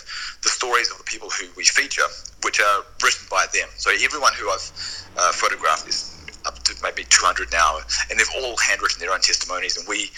the 0.43 0.49
stories 0.49 0.91
of 0.91 0.97
the 0.97 1.03
people 1.03 1.29
who 1.29 1.47
we 1.55 1.63
feature, 1.65 2.05
which 2.43 2.59
are 2.59 2.83
written 3.03 3.25
by 3.29 3.45
them. 3.53 3.69
So 3.77 3.91
everyone 3.91 4.33
who 4.37 4.49
I've 4.49 4.71
uh, 5.17 5.31
photographed 5.31 5.87
is 5.87 6.17
up 6.45 6.57
to 6.63 6.73
maybe 6.81 7.05
200 7.05 7.51
now, 7.51 7.79
and 8.09 8.19
they've 8.19 8.35
all 8.41 8.57
handwritten 8.57 8.99
their 8.99 9.13
own 9.13 9.21
testimonies, 9.21 9.77
and 9.77 9.87
we 9.87 10.09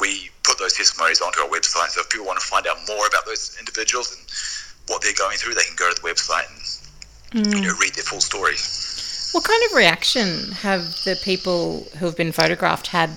we 0.00 0.30
put 0.42 0.58
those 0.58 0.74
testimonies 0.74 1.20
onto 1.20 1.40
our 1.40 1.48
website. 1.48 1.90
So 1.90 2.00
if 2.00 2.10
people 2.10 2.26
want 2.26 2.40
to 2.40 2.46
find 2.46 2.66
out 2.66 2.78
more 2.88 3.06
about 3.06 3.26
those 3.26 3.56
individuals 3.58 4.14
and 4.16 4.90
what 4.90 5.02
they're 5.02 5.14
going 5.14 5.38
through, 5.38 5.54
they 5.54 5.64
can 5.64 5.76
go 5.76 5.92
to 5.92 6.00
the 6.00 6.06
website 6.06 6.48
and 6.50 7.46
you 7.54 7.62
know, 7.62 7.74
read 7.80 7.94
their 7.94 8.04
full 8.04 8.20
story. 8.20 8.54
What 9.32 9.44
kind 9.44 9.62
of 9.68 9.76
reaction 9.76 10.52
have 10.62 10.82
the 11.04 11.18
people 11.22 11.86
who 11.98 12.06
have 12.06 12.16
been 12.16 12.30
photographed 12.30 12.88
had, 12.88 13.16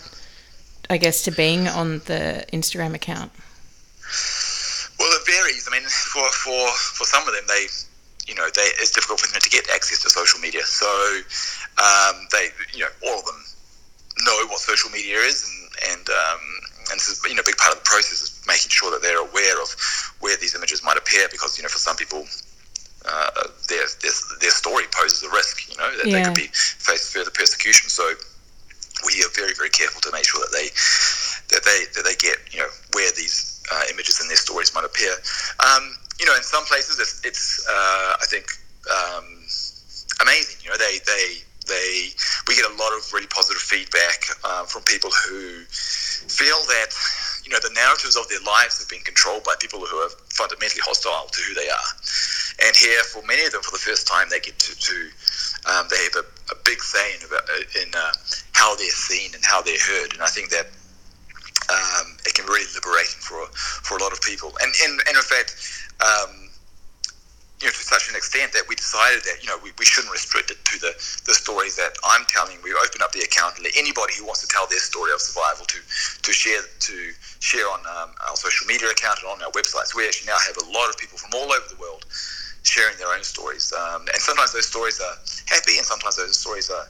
I 0.90 0.98
guess, 0.98 1.22
to 1.24 1.32
being 1.32 1.68
on 1.68 2.00
the 2.06 2.46
Instagram 2.52 2.96
account? 2.96 3.32
Well, 4.98 5.12
it 5.14 5.28
varies. 5.28 5.70
I 5.70 5.72
mean, 5.72 5.88
for 5.88 6.28
for 6.32 6.68
for 6.74 7.06
some 7.06 7.28
of 7.28 7.34
them, 7.36 7.44
they 7.48 7.68
you 8.26 8.34
know 8.34 8.50
they 8.56 8.68
it's 8.82 8.92
difficult 8.92 9.20
for 9.20 9.32
them 9.32 9.40
to 9.40 9.50
get 9.50 9.70
access 9.70 10.02
to 10.02 10.10
social 10.10 10.40
media. 10.40 10.64
So 10.64 10.88
um, 11.78 12.28
they 12.32 12.50
you 12.74 12.80
know 12.80 12.92
all 13.06 13.20
of 13.20 13.26
them 13.26 13.44
know 14.26 14.48
what 14.48 14.60
social 14.60 14.90
media 14.90 15.18
is, 15.18 15.46
and 15.46 15.92
and 15.92 16.10
um, 16.10 16.42
and 16.92 17.00
this 17.00 17.08
is 17.08 17.22
you 17.26 17.36
know 17.36 17.42
a 17.42 17.46
big 17.46 17.58
part 17.58 17.74
of 17.74 17.80
the 17.80 17.88
process 17.88 18.22
is 18.22 18.42
making 18.48 18.70
sure 18.70 18.92
that 18.92 19.02
they're 19.02 19.22
aware 19.22 19.62
of 19.62 19.70
where 20.20 20.38
these 20.38 20.56
images 20.56 20.84
might 20.84 20.98
appear 20.98 21.28
because 21.32 21.58
you 21.58 21.64
know 21.64 21.70
for 21.70 21.80
some 21.80 21.96
people. 21.96 22.26
Uh, 23.08 23.48
their, 23.70 23.88
their 24.02 24.12
their 24.42 24.52
story 24.52 24.84
poses 24.92 25.24
a 25.24 25.30
risk, 25.32 25.70
you 25.70 25.78
know, 25.78 25.88
that 25.96 26.12
they 26.12 26.22
could 26.24 26.34
be 26.34 26.50
face 26.52 27.14
further 27.14 27.32
persecution. 27.32 27.88
So 27.88 28.04
we 29.06 29.24
are 29.24 29.32
very 29.36 29.54
very 29.54 29.70
careful 29.70 30.02
to 30.02 30.12
make 30.12 30.26
sure 30.26 30.42
that 30.42 30.52
they 30.52 30.68
that 31.56 31.64
they 31.64 31.86
that 31.96 32.04
they 32.04 32.16
get 32.16 32.38
you 32.52 32.60
know 32.60 32.68
where 32.94 33.12
these 33.16 33.64
uh, 33.72 33.84
images 33.92 34.20
and 34.20 34.30
their 34.30 34.38
stories 34.38 34.74
might 34.74 34.86
appear. 34.86 35.14
Um, 35.64 35.96
you 36.20 36.26
know, 36.26 36.36
in 36.36 36.44
some 36.44 36.66
places 36.66 37.00
it's, 37.00 37.22
it's 37.24 37.66
uh, 37.70 38.18
I 38.20 38.26
think 38.28 38.46
um, 38.90 39.26
amazing. 40.22 40.58
You 40.64 40.72
know, 40.72 40.78
they 40.78 41.00
they 41.06 41.44
they 41.68 42.10
we 42.48 42.56
get 42.56 42.66
a 42.66 42.76
lot 42.76 42.92
of 42.98 43.12
really 43.14 43.28
positive 43.28 43.62
feedback 43.62 44.24
uh, 44.44 44.66
from 44.66 44.84
people 44.84 45.12
who 45.12 45.64
feel 46.26 46.58
that 46.74 46.90
you 47.46 47.52
know 47.52 47.60
the 47.62 47.74
narratives 47.74 48.18
of 48.18 48.28
their 48.30 48.42
lives 48.42 48.80
have 48.80 48.90
been 48.90 49.06
controlled 49.06 49.44
by 49.44 49.56
people 49.60 49.80
who 49.80 49.98
are 49.98 50.10
fundamentally 50.34 50.82
hostile 50.84 51.28
to 51.32 51.42
who 51.42 51.54
they 51.54 51.70
are. 51.70 51.92
And 52.66 52.76
here, 52.76 53.04
for 53.04 53.22
many 53.24 53.46
of 53.46 53.52
them, 53.52 53.62
for 53.62 53.72
the 53.72 53.86
first 53.86 54.08
time, 54.08 54.28
they 54.30 54.40
get 54.40 54.58
to, 54.58 54.74
to 54.74 54.96
um, 55.70 55.86
they 55.90 56.02
have 56.10 56.16
a, 56.18 56.26
a 56.52 56.58
big 56.66 56.82
say 56.82 57.14
in, 57.16 57.22
in 57.82 57.90
uh, 57.94 58.14
how 58.54 58.76
they're 58.76 58.90
seen 58.90 59.34
and 59.36 59.44
how 59.46 59.62
they're 59.62 59.78
heard. 59.78 60.14
And 60.14 60.24
I 60.24 60.28
think 60.28 60.50
that 60.50 60.66
um, 61.70 62.18
it 62.26 62.34
can 62.34 62.46
be 62.46 62.58
really 62.58 62.72
liberating 62.74 63.22
for 63.22 63.46
for 63.54 63.98
a 63.98 64.02
lot 64.02 64.12
of 64.12 64.22
people. 64.22 64.52
And 64.62 64.74
and, 64.84 65.00
and 65.08 65.16
in 65.16 65.24
fact, 65.24 65.56
um, 66.02 66.47
you 67.60 67.66
know, 67.66 67.74
to 67.74 67.84
such 67.84 68.10
an 68.10 68.16
extent 68.16 68.54
that 68.54 68.64
we 68.70 68.76
decided 68.76 69.24
that 69.26 69.42
you 69.42 69.50
know 69.50 69.58
we, 69.64 69.74
we 69.80 69.86
shouldn't 69.86 70.14
restrict 70.14 70.52
it 70.52 70.62
to 70.66 70.78
the, 70.80 70.94
the 71.26 71.34
stories 71.34 71.76
that 71.76 71.98
I'm 72.06 72.26
telling. 72.30 72.58
We 72.62 72.74
open 72.78 73.02
up 73.02 73.12
the 73.12 73.26
account 73.26 73.58
and 73.58 73.66
let 73.66 73.74
anybody 73.76 74.14
who 74.14 74.26
wants 74.26 74.46
to 74.46 74.48
tell 74.48 74.68
their 74.68 74.80
story 74.80 75.12
of 75.14 75.22
survival 75.22 75.66
to 75.66 75.80
to 75.82 76.32
share 76.32 76.62
to 76.62 76.96
share 77.40 77.66
on 77.66 77.82
um, 77.90 78.14
our 78.30 78.38
social 78.38 78.68
media 78.68 78.90
account 78.90 79.26
and 79.26 79.34
on 79.34 79.42
our 79.42 79.52
websites. 79.58 79.98
We 79.98 80.06
actually 80.06 80.30
now 80.30 80.38
have 80.46 80.58
a 80.62 80.68
lot 80.70 80.90
of 80.90 80.98
people 81.02 81.18
from 81.18 81.34
all 81.34 81.50
over 81.50 81.66
the 81.66 81.82
world 81.82 82.06
sharing 82.62 82.98
their 83.00 83.10
own 83.10 83.24
stories, 83.24 83.74
um, 83.74 84.06
and 84.06 84.22
sometimes 84.22 84.54
those 84.54 84.68
stories 84.68 85.02
are 85.02 85.18
happy, 85.50 85.82
and 85.82 85.86
sometimes 85.86 86.18
those 86.18 86.38
stories 86.38 86.70
are 86.70 86.86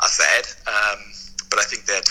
are 0.00 0.12
sad. 0.12 0.48
Um, 0.64 1.12
but 1.50 1.60
I 1.60 1.64
think 1.68 1.84
that 1.86 2.08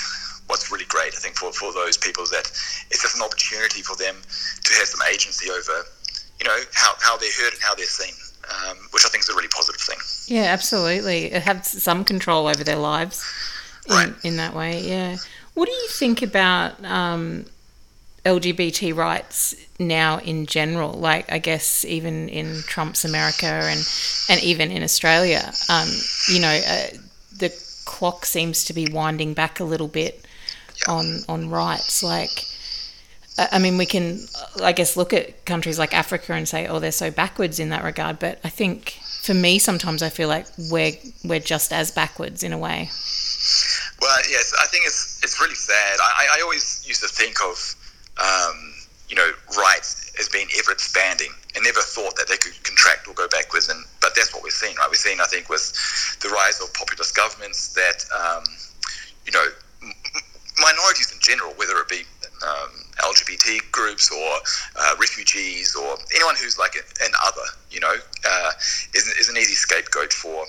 what's 0.48 0.72
really 0.72 0.86
great, 0.86 1.14
I 1.14 1.20
think, 1.20 1.36
for, 1.36 1.52
for 1.52 1.74
those 1.74 1.98
people 1.98 2.24
is 2.24 2.30
that 2.30 2.46
it's 2.92 3.02
just 3.02 3.16
an 3.16 3.24
opportunity 3.24 3.82
for 3.82 3.96
them 3.96 4.16
to 4.22 4.74
have 4.78 4.88
some 4.88 5.02
agency 5.12 5.50
over, 5.50 5.86
you 6.40 6.46
know, 6.46 6.58
how, 6.74 6.94
how 7.00 7.18
they're 7.18 7.30
heard 7.42 7.54
and 7.54 7.62
how 7.62 7.74
they're 7.76 7.86
seen, 7.86 8.14
um, 8.70 8.78
which 8.92 9.04
I 9.06 9.10
think 9.10 9.24
is 9.24 9.30
a 9.30 9.36
really 9.36 9.48
positive 9.50 9.82
thing. 9.82 9.98
Yeah, 10.36 10.44
absolutely. 10.46 11.32
It 11.32 11.44
have 11.44 11.66
some 11.66 12.04
control 12.04 12.48
over 12.48 12.64
their 12.64 12.76
lives 12.78 13.24
in, 13.88 13.96
Right. 13.96 14.14
in 14.24 14.38
that 14.38 14.54
way. 14.54 14.82
Yeah. 14.82 15.18
What 15.54 15.68
do 15.68 15.72
you 15.72 15.88
think 15.90 16.22
about 16.22 16.84
um, 16.84 17.46
LGBT 18.26 18.94
rights 18.96 19.56
now 19.80 20.18
in 20.20 20.46
general? 20.48 20.92
Like, 20.94 21.32
I 21.32 21.38
guess 21.38 21.86
even 21.86 22.28
in 22.28 22.62
Trump's 22.68 23.06
America 23.06 23.46
and 23.46 23.80
and 24.30 24.44
even 24.44 24.72
in 24.72 24.84
Australia, 24.84 25.54
um, 25.70 25.88
you 26.30 26.42
know, 26.42 26.60
uh, 26.68 26.88
the 27.38 27.54
clock 27.86 28.26
seems 28.26 28.66
to 28.66 28.74
be 28.74 28.88
winding 28.92 29.34
back 29.36 29.60
a 29.60 29.64
little 29.64 29.88
bit 29.88 30.26
on 30.88 31.20
on 31.30 31.50
rights. 31.50 32.02
Like, 32.04 32.46
I 33.38 33.60
mean, 33.60 33.78
we 33.78 33.86
can, 33.86 34.20
I 34.64 34.72
guess, 34.72 34.96
look 34.96 35.12
at 35.12 35.46
countries 35.46 35.78
like 35.78 35.94
Africa 35.94 36.34
and 36.34 36.48
say, 36.48 36.68
oh, 36.68 36.80
they're 36.80 36.92
so 36.92 37.12
backwards 37.12 37.60
in 37.60 37.70
that 37.70 37.84
regard. 37.84 38.18
But 38.18 38.40
I 38.46 38.50
think 38.50 38.92
for 39.22 39.34
me, 39.34 39.60
sometimes 39.60 40.02
I 40.02 40.10
feel 40.10 40.30
like 40.30 40.48
we're 40.72 40.94
we're 41.24 41.42
just 41.42 41.74
as 41.74 41.92
backwards 41.92 42.44
in 42.44 42.54
a 42.54 42.58
way. 42.58 42.90
Well, 44.02 44.18
yes, 44.30 44.54
I 44.62 44.68
think 44.68 44.86
it's 44.86 45.20
it's 45.24 45.42
really 45.42 45.56
sad. 45.56 45.98
I, 46.00 46.38
I 46.38 46.42
always 46.42 46.86
used 46.88 47.02
to 47.02 47.10
think 47.10 47.36
of, 47.44 47.76
um, 48.18 48.74
you 49.10 49.16
know, 49.16 49.30
rights 49.58 50.14
as 50.18 50.30
being 50.30 50.48
ever 50.58 50.72
expanding, 50.72 51.32
and 51.56 51.64
never 51.64 51.82
thought 51.82 52.16
that 52.16 52.30
they 52.30 52.38
could 52.38 52.54
contract 52.64 53.08
or 53.08 53.14
go 53.16 53.28
backwards. 53.28 53.68
And 53.68 53.84
but 54.00 54.16
that's 54.16 54.34
what 54.34 54.44
we're 54.44 54.50
seeing, 54.50 54.76
right? 54.78 54.88
We're 54.88 54.96
seeing, 54.96 55.20
I 55.20 55.26
think, 55.26 55.50
with 55.50 55.74
the 56.22 56.30
rise 56.30 56.62
of 56.62 56.74
populist 56.74 57.16
governments 57.16 57.74
that, 57.74 58.06
um, 58.16 58.44
you 59.26 59.34
know, 59.34 59.46
minorities 60.62 61.12
in 61.12 61.20
general, 61.20 61.52
whether 61.58 61.78
it 61.78 61.90
be 61.90 62.04
um, 62.44 62.72
LGBT 63.00 63.72
groups 63.72 64.12
or 64.12 64.32
uh, 64.76 64.96
refugees 65.00 65.76
or 65.76 65.98
anyone 66.16 66.36
who's 66.36 66.58
like 66.58 66.76
an 66.76 67.12
other, 67.26 67.48
you 67.72 67.80
know, 67.80 67.96
uh, 68.28 68.52
is, 68.94 69.08
is 69.20 69.30
an 69.30 69.38
easy 69.38 69.54
scapegoat 69.56 70.14
for 70.14 70.46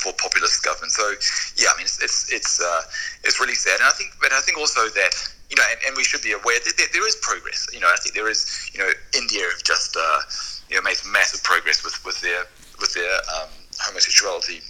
for 0.00 0.12
populist 0.18 0.64
government. 0.64 0.92
So 0.92 1.14
yeah, 1.56 1.68
I 1.72 1.76
mean 1.76 1.84
it's 1.84 2.02
it's 2.02 2.32
it's, 2.32 2.60
uh, 2.60 2.82
it's 3.24 3.38
really 3.40 3.54
sad, 3.54 3.78
and 3.78 3.84
I 3.84 3.90
think, 3.90 4.12
but 4.20 4.32
I 4.32 4.40
think 4.40 4.58
also 4.58 4.88
that 4.88 5.14
you 5.50 5.56
know, 5.56 5.64
and, 5.70 5.80
and 5.86 5.96
we 5.96 6.04
should 6.04 6.22
be 6.22 6.32
aware 6.32 6.58
that 6.64 6.74
there, 6.78 6.88
there 6.92 7.06
is 7.06 7.16
progress. 7.16 7.68
You 7.72 7.80
know, 7.80 7.88
I 7.88 7.96
think 8.02 8.14
there 8.14 8.28
is. 8.28 8.70
You 8.72 8.80
know, 8.80 8.90
India 9.14 9.42
have 9.52 9.62
just 9.62 9.96
uh, 9.96 10.20
you 10.70 10.76
know 10.76 10.82
made 10.82 10.96
massive 11.12 11.42
progress 11.44 11.84
with 11.84 11.94
with 12.04 12.20
their 12.22 12.44
with 12.80 12.94
their 12.94 13.14
um, 13.36 13.50
homosexuality 13.78 14.60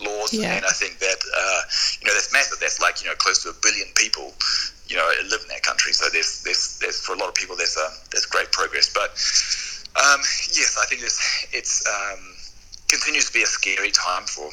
laws, 0.00 0.32
Yeah. 0.32 0.56
and 0.56 0.64
I 0.64 0.70
think 0.70 0.98
that 0.98 1.18
uh, 1.36 1.60
you 2.00 2.06
know 2.06 2.14
that's 2.14 2.32
massive. 2.32 2.58
That's 2.60 2.80
like 2.80 3.02
you 3.02 3.08
know 3.08 3.14
close 3.16 3.42
to 3.44 3.50
a 3.50 3.56
billion 3.62 3.88
people. 3.94 4.34
You 4.88 4.96
know, 4.96 5.10
live 5.28 5.42
in 5.42 5.48
that 5.48 5.62
country. 5.62 5.92
So 5.92 6.06
there's 6.12 6.42
there's 6.42 6.78
there's 6.78 7.00
for 7.00 7.14
a 7.14 7.18
lot 7.18 7.28
of 7.28 7.34
people 7.34 7.56
there's 7.56 7.76
uh, 7.76 7.90
there's 8.10 8.26
great 8.26 8.52
progress, 8.52 8.92
but 8.92 9.10
um, 9.98 10.20
yes, 10.54 10.78
I 10.80 10.86
think 10.86 11.02
it's 11.02 11.18
it's 11.52 11.82
um, 11.86 12.20
continues 12.88 13.26
to 13.26 13.32
be 13.32 13.42
a 13.42 13.46
scary 13.46 13.90
time 13.90 14.24
for 14.24 14.48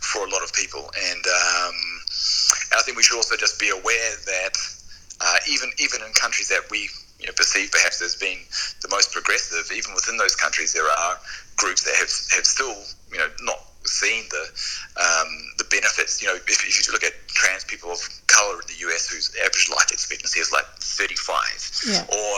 for 0.00 0.26
a 0.26 0.30
lot 0.30 0.42
of 0.42 0.52
people, 0.52 0.90
and 1.10 1.24
um, 1.26 1.76
and 2.70 2.78
I 2.78 2.82
think 2.82 2.96
we 2.96 3.02
should 3.02 3.16
also 3.16 3.36
just 3.36 3.58
be 3.60 3.70
aware 3.70 4.10
that 4.26 4.56
uh, 5.20 5.36
even 5.50 5.70
even 5.78 6.00
in 6.02 6.12
countries 6.12 6.48
that 6.48 6.62
we 6.70 6.88
you 7.20 7.26
know, 7.26 7.32
perceive 7.36 7.70
perhaps 7.70 8.02
as 8.02 8.16
being 8.16 8.38
the 8.82 8.88
most 8.90 9.12
progressive, 9.12 9.70
even 9.76 9.94
within 9.94 10.16
those 10.16 10.36
countries 10.36 10.72
there 10.72 10.86
are 10.86 11.16
groups 11.56 11.84
that 11.84 11.94
have 11.96 12.10
have 12.36 12.46
still 12.46 12.74
you 13.12 13.18
know 13.18 13.28
not 13.42 13.60
seen 13.86 14.24
the 14.30 14.44
um, 15.00 15.28
the 15.58 15.64
benefits. 15.70 16.20
You 16.22 16.28
know, 16.28 16.34
if, 16.36 16.48
if 16.48 16.86
you 16.86 16.92
look 16.92 17.04
at 17.04 17.12
trans 17.28 17.64
people 17.64 17.90
of 17.90 17.98
color 18.26 18.60
in 18.60 18.66
the 18.68 18.78
US 18.88 19.08
whose 19.08 19.34
average 19.44 19.68
life 19.70 19.90
expectancy 19.92 20.40
is 20.40 20.52
like 20.52 20.66
35, 20.80 21.36
Yeah. 21.86 22.04
or 22.08 22.34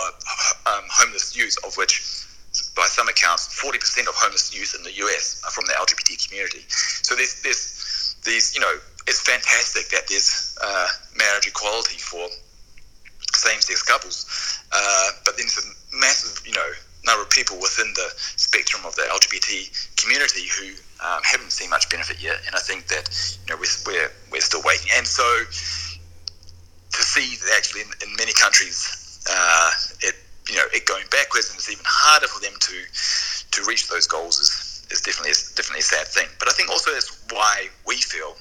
um, 0.72 0.84
homeless 0.90 1.36
youth, 1.36 1.56
of 1.64 1.76
which 1.76 2.02
by 2.74 2.86
some 2.86 3.08
accounts 3.08 3.48
40% 3.60 4.08
of 4.08 4.14
homeless 4.16 4.54
youth 4.56 4.74
in 4.76 4.82
the 4.82 4.92
US 5.04 5.42
are 5.44 5.50
from 5.50 5.66
the 5.66 5.74
LGBT 5.74 6.28
community. 6.28 6.64
So 6.68 7.14
there's, 7.14 7.42
there's 7.42 8.16
these, 8.24 8.54
you 8.54 8.60
know, 8.60 8.72
it's 9.06 9.20
fantastic 9.20 9.88
that 9.90 10.08
there's 10.08 10.56
uh, 10.62 10.88
marriage 11.18 11.46
equality 11.46 11.98
for 11.98 12.26
same-sex 13.34 13.82
couples, 13.82 14.24
uh, 14.72 15.10
but 15.24 15.36
then 15.36 15.44
there's 15.46 15.64
a 15.64 15.96
massive, 16.00 16.40
you 16.46 16.52
know, 16.54 16.70
number 17.04 17.22
of 17.22 17.30
people 17.30 17.56
within 17.60 17.92
the 17.94 18.08
spectrum 18.16 18.82
of 18.84 18.94
the 18.96 19.02
LGBT 19.02 19.70
community 19.96 20.48
who 20.58 20.72
um, 21.04 21.20
haven't 21.24 21.52
seen 21.52 21.70
much 21.70 21.88
benefit 21.90 22.22
yet, 22.22 22.40
and 22.46 22.54
I 22.54 22.60
think 22.60 22.88
that 22.88 23.10
you 23.44 23.54
know 23.54 23.60
we're 23.60 23.76
we're, 23.86 24.12
we're 24.32 24.40
still 24.40 24.62
waiting. 24.64 24.88
And 24.96 25.06
so 25.06 25.24
to 26.96 27.02
see 27.02 27.36
that 27.36 27.52
actually 27.56 27.82
in, 27.82 27.90
in 28.08 28.16
many 28.16 28.32
countries, 28.32 29.20
uh, 29.28 29.70
it 30.00 30.14
you 30.48 30.56
know 30.56 30.64
it 30.72 30.86
going 30.86 31.04
backwards, 31.10 31.50
and 31.50 31.58
it's 31.58 31.70
even 31.70 31.84
harder 31.86 32.28
for 32.28 32.40
them 32.40 32.54
to 32.56 32.76
to 33.52 33.68
reach 33.68 33.88
those 33.88 34.06
goals 34.06 34.40
is, 34.40 34.86
is 34.90 35.00
definitely 35.00 35.30
is 35.30 35.52
definitely 35.52 35.80
a 35.80 35.90
sad 35.90 36.06
thing. 36.08 36.28
But 36.38 36.48
I 36.48 36.52
think 36.52 36.70
also 36.70 36.92
that's 36.92 37.12
why 37.30 37.68
we 37.86 37.96
feel 37.96 38.36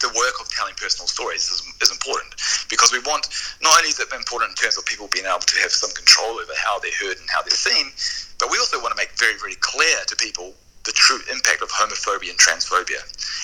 the 0.00 0.08
work 0.14 0.36
of 0.40 0.48
telling 0.52 0.74
personal 0.76 1.06
stories 1.06 1.48
is, 1.48 1.60
is 1.80 1.90
important 1.90 2.34
because 2.68 2.92
we 2.92 2.98
want 3.08 3.28
not 3.62 3.72
only 3.78 3.88
is 3.88 3.98
it 3.98 4.12
important 4.12 4.50
in 4.50 4.56
terms 4.56 4.76
of 4.76 4.84
people 4.84 5.08
being 5.08 5.24
able 5.26 5.40
to 5.40 5.56
have 5.60 5.70
some 5.70 5.90
control 5.92 6.38
over 6.38 6.52
how 6.56 6.78
they're 6.78 6.94
heard 7.00 7.16
and 7.18 7.28
how 7.30 7.42
they're 7.42 7.56
seen, 7.56 7.90
but 8.38 8.50
we 8.50 8.58
also 8.58 8.78
want 8.78 8.92
to 8.94 8.98
make 9.00 9.10
very 9.18 9.34
very 9.38 9.56
clear 9.58 9.98
to 10.06 10.14
people 10.16 10.54
the 10.84 10.92
true 10.92 11.20
impact 11.32 11.62
of 11.62 11.70
homophobia 11.70 12.30
and 12.30 12.38
transphobia. 12.38 13.00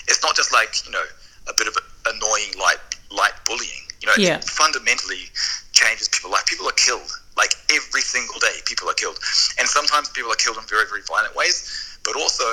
It's 0.07 0.21
not 0.23 0.35
just 0.35 0.51
like 0.53 0.73
you 0.85 0.91
know 0.91 1.03
a 1.47 1.53
bit 1.57 1.67
of 1.67 1.75
annoying 2.07 2.51
light 2.59 2.79
light 3.11 3.33
bullying. 3.45 3.85
You 4.01 4.07
know, 4.07 4.13
Yeah. 4.17 4.37
it 4.37 4.45
fundamentally 4.45 5.29
changes 5.73 6.07
people. 6.09 6.31
Like 6.31 6.45
people 6.45 6.67
are 6.67 6.73
killed. 6.79 7.11
Like 7.37 7.53
every 7.71 8.01
single 8.01 8.39
day, 8.39 8.59
people 8.65 8.89
are 8.89 8.93
killed, 8.93 9.17
and 9.57 9.67
sometimes 9.67 10.09
people 10.09 10.31
are 10.31 10.35
killed 10.35 10.57
in 10.57 10.65
very 10.67 10.85
very 10.87 11.01
violent 11.07 11.35
ways. 11.35 11.97
But 12.03 12.15
also, 12.15 12.45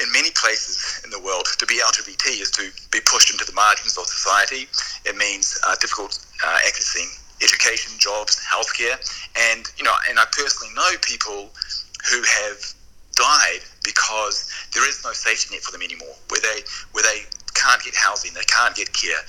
in 0.00 0.10
many 0.12 0.30
places 0.30 1.00
in 1.04 1.10
the 1.10 1.18
world, 1.20 1.46
to 1.58 1.66
be 1.66 1.80
LGBT 1.84 2.40
is 2.40 2.50
to 2.52 2.70
be 2.90 3.00
pushed 3.04 3.30
into 3.30 3.44
the 3.44 3.52
margins 3.52 3.98
of 3.98 4.06
society. 4.06 4.68
It 5.04 5.16
means 5.16 5.58
uh, 5.66 5.76
difficult 5.80 6.18
uh, 6.44 6.58
accessing 6.66 7.06
education, 7.42 7.92
jobs, 7.98 8.40
healthcare, 8.44 8.96
and 9.52 9.66
you 9.76 9.84
know, 9.84 9.94
and 10.08 10.18
I 10.18 10.24
personally 10.32 10.72
know 10.74 10.90
people 11.02 11.50
who 12.10 12.22
have 12.22 12.58
died 13.20 13.60
because 13.84 14.48
there 14.72 14.88
is 14.88 15.04
no 15.04 15.12
safety 15.12 15.54
net 15.54 15.62
for 15.62 15.72
them 15.72 15.82
anymore, 15.84 16.16
where 16.32 16.40
they 16.40 16.64
where 16.96 17.04
they 17.04 17.28
can't 17.52 17.82
get 17.84 17.94
housing, 17.94 18.32
they 18.32 18.48
can't 18.48 18.74
get 18.74 18.88
care, 18.96 19.20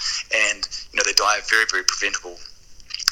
and 0.48 0.64
you 0.92 0.96
know 0.96 1.04
they 1.04 1.14
die 1.14 1.38
of 1.38 1.50
very 1.50 1.66
very 1.70 1.84
preventable 1.84 2.40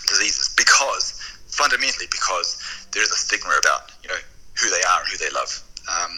diseases 0.07 0.55
because 0.55 1.19
fundamentally 1.51 2.07
because 2.09 2.63
there 2.91 3.03
is 3.03 3.11
a 3.11 3.19
stigma 3.19 3.51
about 3.59 3.91
you 4.03 4.09
know 4.09 4.21
who 4.55 4.69
they 4.69 4.81
are 4.87 4.99
and 5.03 5.07
who 5.11 5.17
they 5.19 5.31
love. 5.35 5.51
Um, 5.89 6.11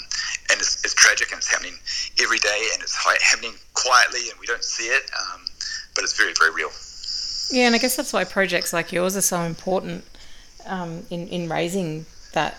and 0.51 0.59
it's, 0.59 0.83
it's 0.83 0.93
tragic 0.93 1.31
and 1.31 1.37
it's 1.37 1.47
happening 1.47 1.75
every 2.21 2.39
day 2.39 2.67
and 2.73 2.83
it's 2.83 2.95
happening 2.95 3.53
quietly 3.73 4.29
and 4.29 4.37
we 4.37 4.45
don't 4.45 4.63
see 4.63 4.87
it, 4.87 5.09
um, 5.15 5.45
but 5.95 6.03
it's 6.03 6.17
very, 6.17 6.33
very 6.37 6.51
real. 6.51 6.71
Yeah, 7.51 7.67
and 7.67 7.75
I 7.75 7.77
guess 7.77 7.95
that's 7.95 8.11
why 8.11 8.25
projects 8.25 8.73
like 8.73 8.91
yours 8.91 9.15
are 9.15 9.21
so 9.21 9.41
important 9.41 10.03
um, 10.65 11.05
in 11.09 11.27
in 11.27 11.49
raising 11.49 12.05
that 12.33 12.57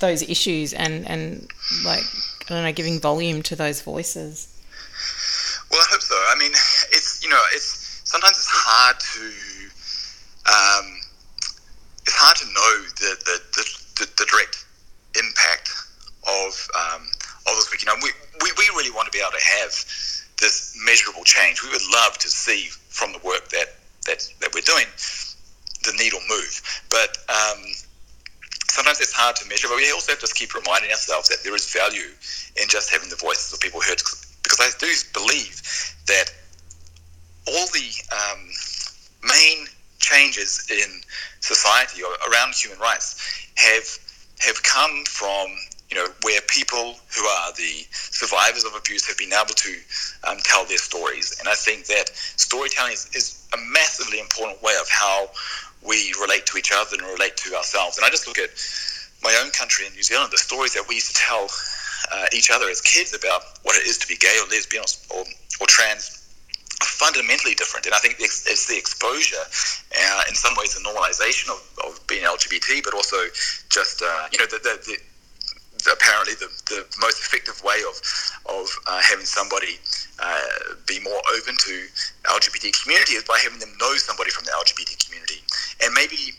those 0.00 0.22
issues 0.22 0.72
and 0.72 1.06
and 1.08 1.48
like 1.84 2.04
I 2.50 2.54
don't 2.54 2.64
know, 2.64 2.72
giving 2.72 2.98
volume 2.98 3.42
to 3.42 3.54
those 3.54 3.80
voices. 3.80 4.48
Well, 5.70 5.80
I 5.80 5.86
hope 5.90 6.02
so. 6.02 6.16
I 6.16 6.36
mean, 6.38 6.50
it's 6.50 7.22
you 7.22 7.30
know, 7.30 7.40
it's 7.54 8.02
sometimes 8.04 8.36
it's 8.36 8.50
hard 8.50 8.98
to 8.98 9.24
um, 10.50 10.98
it's 12.02 12.16
hard 12.16 12.36
to 12.38 12.46
know 12.46 12.72
the 12.98 13.10
the, 13.24 13.36
the, 13.54 14.10
the, 14.18 14.24
direct 14.26 14.66
impact 15.14 15.70
of 16.26 16.68
um, 16.74 17.06
of 17.46 17.54
this 17.54 17.70
week. 17.70 17.82
You 17.82 17.86
know, 17.86 18.00
we, 18.02 18.10
we 18.42 18.50
we 18.58 18.66
really 18.74 18.90
want 18.90 19.06
to 19.06 19.12
be 19.12 19.22
able 19.22 19.36
to 19.38 19.46
have 19.62 19.70
this 20.40 20.74
measurable 20.84 21.22
change. 21.22 21.62
We 21.62 21.70
would 21.70 21.86
love 21.92 22.18
to 22.18 22.28
see 22.28 22.66
from 22.88 23.12
the 23.12 23.20
work 23.22 23.48
that 23.50 23.78
that 24.06 24.26
that 24.40 24.50
we're 24.54 24.66
doing 24.66 24.90
the 25.84 25.94
needle 26.02 26.20
move, 26.28 26.82
but. 26.90 27.16
Um, 27.30 27.62
Sometimes 28.70 29.00
it's 29.00 29.12
hard 29.12 29.36
to 29.36 29.48
measure, 29.48 29.68
but 29.68 29.76
we 29.76 29.90
also 29.90 30.12
have 30.12 30.20
to 30.20 30.30
keep 30.34 30.54
reminding 30.54 30.90
ourselves 30.90 31.28
that 31.28 31.42
there 31.42 31.54
is 31.54 31.66
value 31.72 32.14
in 32.56 32.68
just 32.68 32.90
having 32.90 33.10
the 33.10 33.16
voices 33.16 33.52
of 33.52 33.60
people 33.60 33.80
heard. 33.80 33.98
Because 34.42 34.60
I 34.60 34.70
do 34.78 34.86
believe 35.12 35.60
that 36.06 36.30
all 37.48 37.66
the 37.74 37.90
um, 38.14 38.40
main 39.22 39.66
changes 39.98 40.66
in 40.70 41.00
society 41.40 42.02
or 42.02 42.10
around 42.30 42.54
human 42.54 42.78
rights 42.78 43.18
have 43.56 43.84
have 44.40 44.62
come 44.62 45.04
from 45.04 45.46
you 45.90 45.96
know 45.96 46.06
where 46.22 46.40
people 46.48 46.96
who 47.14 47.24
are 47.26 47.52
the 47.52 47.84
survivors 47.92 48.64
of 48.64 48.74
abuse 48.74 49.06
have 49.06 49.18
been 49.18 49.32
able 49.32 49.54
to 49.54 49.74
um, 50.28 50.38
tell 50.44 50.64
their 50.64 50.78
stories, 50.78 51.36
and 51.40 51.48
I 51.48 51.54
think 51.54 51.86
that 51.86 52.10
storytelling 52.14 52.92
is, 52.92 53.10
is 53.14 53.48
a 53.52 53.58
massively 53.72 54.20
important 54.20 54.62
way 54.62 54.74
of 54.80 54.88
how 54.88 55.28
we 55.86 56.12
relate 56.20 56.46
to 56.46 56.58
each 56.58 56.72
other 56.74 56.96
and 56.96 57.02
relate 57.06 57.36
to 57.38 57.54
ourselves. 57.54 57.96
And 57.96 58.04
I 58.04 58.10
just 58.10 58.26
look 58.26 58.38
at 58.38 58.50
my 59.22 59.34
own 59.42 59.50
country 59.50 59.86
in 59.86 59.92
New 59.92 60.02
Zealand, 60.02 60.32
the 60.32 60.38
stories 60.38 60.74
that 60.74 60.84
we 60.88 60.96
used 60.96 61.14
to 61.14 61.20
tell 61.20 61.48
uh, 62.12 62.26
each 62.32 62.50
other 62.50 62.68
as 62.68 62.80
kids 62.80 63.14
about 63.14 63.42
what 63.62 63.76
it 63.76 63.86
is 63.86 63.98
to 63.98 64.06
be 64.06 64.16
gay 64.16 64.38
or 64.42 64.48
lesbian 64.48 64.84
or, 65.14 65.24
or, 65.60 65.66
trans 65.66 66.16
are 66.80 66.86
fundamentally 66.86 67.54
different. 67.54 67.86
And 67.86 67.94
I 67.94 67.98
think 67.98 68.16
it's, 68.18 68.48
it's 68.48 68.66
the 68.66 68.76
exposure, 68.76 69.36
uh, 69.36 70.22
in 70.28 70.34
some 70.34 70.54
ways, 70.56 70.74
the 70.74 70.80
normalization 70.80 71.50
of, 71.50 71.60
of 71.84 72.06
being 72.06 72.24
LGBT, 72.24 72.82
but 72.82 72.94
also 72.94 73.16
just, 73.68 74.02
uh, 74.02 74.28
you 74.32 74.38
know, 74.38 74.46
the 74.46 74.58
the- 74.58 74.98
apparently 75.86 76.34
the, 76.34 76.48
the 76.66 76.84
most 77.00 77.20
effective 77.20 77.62
way 77.62 77.80
of 77.88 77.96
of 78.46 78.68
uh, 78.86 79.00
having 79.02 79.24
somebody 79.24 79.78
uh, 80.18 80.74
be 80.86 81.00
more 81.00 81.20
open 81.36 81.54
to 81.56 81.86
LGBT 82.24 82.72
community 82.82 83.14
is 83.14 83.24
by 83.24 83.38
having 83.42 83.58
them 83.58 83.72
know 83.80 83.94
somebody 83.96 84.30
from 84.30 84.44
the 84.44 84.52
LGBT 84.52 85.06
community. 85.06 85.40
And 85.82 85.94
maybe 85.94 86.34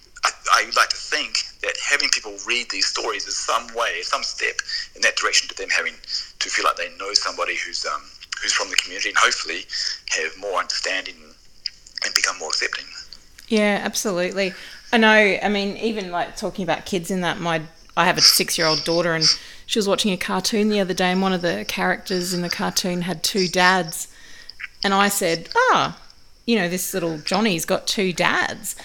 I, 0.53 0.65
would 0.65 0.75
like 0.75 0.89
to 0.89 0.95
think 0.95 1.37
that 1.61 1.73
having 1.77 2.09
people 2.09 2.35
read 2.45 2.69
these 2.69 2.85
stories 2.85 3.25
is 3.25 3.37
some 3.37 3.67
way, 3.75 4.01
some 4.01 4.23
step 4.23 4.55
in 4.95 5.01
that 5.01 5.15
direction 5.15 5.49
to 5.49 5.55
them 5.55 5.69
having 5.69 5.93
to 6.39 6.49
feel 6.49 6.65
like 6.65 6.77
they 6.77 6.89
know 6.97 7.13
somebody 7.13 7.55
who's 7.55 7.85
um, 7.85 8.01
who's 8.41 8.53
from 8.53 8.69
the 8.69 8.75
community 8.75 9.09
and 9.09 9.17
hopefully 9.17 9.65
have 10.09 10.31
more 10.39 10.59
understanding 10.59 11.15
and 12.03 12.13
become 12.13 12.37
more 12.39 12.49
accepting. 12.49 12.85
Yeah, 13.47 13.81
absolutely. 13.83 14.53
I 14.93 14.97
know. 14.97 15.39
I 15.41 15.49
mean, 15.49 15.77
even 15.77 16.11
like 16.11 16.35
talking 16.35 16.63
about 16.63 16.85
kids 16.85 17.11
in 17.11 17.21
that, 17.21 17.39
my 17.39 17.61
I 18.01 18.05
have 18.05 18.17
a 18.17 18.21
six-year-old 18.21 18.83
daughter, 18.83 19.13
and 19.13 19.25
she 19.65 19.77
was 19.79 19.87
watching 19.87 20.11
a 20.11 20.17
cartoon 20.17 20.69
the 20.69 20.79
other 20.79 20.93
day, 20.93 21.11
and 21.11 21.21
one 21.21 21.33
of 21.33 21.41
the 21.41 21.65
characters 21.67 22.33
in 22.33 22.41
the 22.41 22.49
cartoon 22.49 23.03
had 23.03 23.23
two 23.23 23.47
dads, 23.47 24.07
and 24.83 24.93
I 24.93 25.07
said, 25.07 25.49
"Ah, 25.55 25.97
you 26.45 26.57
know, 26.57 26.67
this 26.67 26.93
little 26.93 27.19
Johnny's 27.19 27.65
got 27.65 27.87
two 27.87 28.11
dads," 28.11 28.75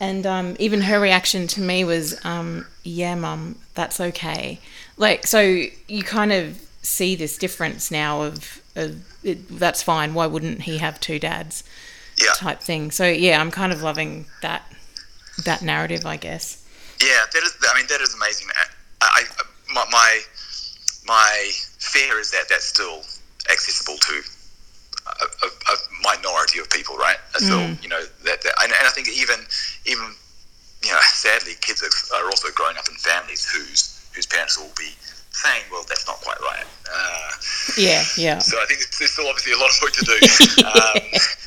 and 0.00 0.26
um, 0.26 0.56
even 0.58 0.82
her 0.82 0.98
reaction 0.98 1.46
to 1.48 1.60
me 1.60 1.84
was, 1.84 2.18
um, 2.24 2.66
"Yeah, 2.82 3.14
mum, 3.14 3.56
that's 3.74 4.00
okay." 4.00 4.58
Like, 4.96 5.26
so 5.26 5.40
you 5.88 6.02
kind 6.02 6.32
of 6.32 6.60
see 6.82 7.14
this 7.14 7.36
difference 7.38 7.90
now 7.90 8.22
of, 8.22 8.62
of 8.74 9.04
it, 9.22 9.48
that's 9.58 9.82
fine. 9.82 10.14
Why 10.14 10.26
wouldn't 10.26 10.62
he 10.62 10.78
have 10.78 10.98
two 10.98 11.18
dads? 11.18 11.62
Yeah. 12.18 12.32
type 12.36 12.60
thing. 12.60 12.90
So 12.90 13.06
yeah, 13.06 13.40
I'm 13.40 13.50
kind 13.50 13.72
of 13.72 13.82
loving 13.82 14.26
that 14.42 14.62
that 15.44 15.62
narrative, 15.62 16.04
I 16.04 16.16
guess. 16.16 16.61
Yeah, 17.02 17.26
that 17.32 17.42
is. 17.42 17.56
I 17.68 17.76
mean, 17.76 17.86
that 17.88 18.00
is 18.00 18.14
amazing. 18.14 18.48
I, 18.54 18.66
I 19.02 19.22
my, 19.74 19.84
my 19.90 20.20
my 21.06 21.50
fear 21.78 22.18
is 22.18 22.30
that 22.30 22.48
that's 22.48 22.64
still 22.64 23.02
accessible 23.50 23.98
to 23.98 24.22
a, 25.06 25.26
a, 25.26 25.48
a 25.48 25.76
minority 26.02 26.60
of 26.60 26.70
people, 26.70 26.96
right? 26.96 27.18
So 27.38 27.58
you 27.82 27.88
know 27.88 28.02
that, 28.24 28.42
that 28.42 28.54
and, 28.62 28.72
and 28.72 28.86
I 28.86 28.90
think 28.90 29.08
even 29.08 29.40
even 29.86 30.14
you 30.84 30.92
know 30.92 31.00
sadly, 31.02 31.54
kids 31.60 31.82
are, 31.82 32.16
are 32.16 32.26
also 32.26 32.48
growing 32.54 32.76
up 32.76 32.88
in 32.88 32.94
families 32.94 33.44
whose 33.50 33.98
whose 34.14 34.26
parents 34.26 34.58
will 34.58 34.70
be 34.78 34.94
saying, 35.32 35.62
"Well, 35.72 35.84
that's 35.88 36.06
not 36.06 36.20
quite 36.20 36.40
right." 36.40 36.66
Uh, 36.86 37.30
Yeah, 37.76 38.04
yeah, 38.16 38.38
so 38.50 38.60
I 38.62 38.66
think 38.66 38.86
there's 38.98 39.10
still 39.10 39.26
obviously 39.26 39.52
a 39.52 39.58
lot 39.58 39.70
of 39.70 39.78
work 39.82 39.92
to 39.92 40.04
do. 40.04 40.14
um, 40.70 41.02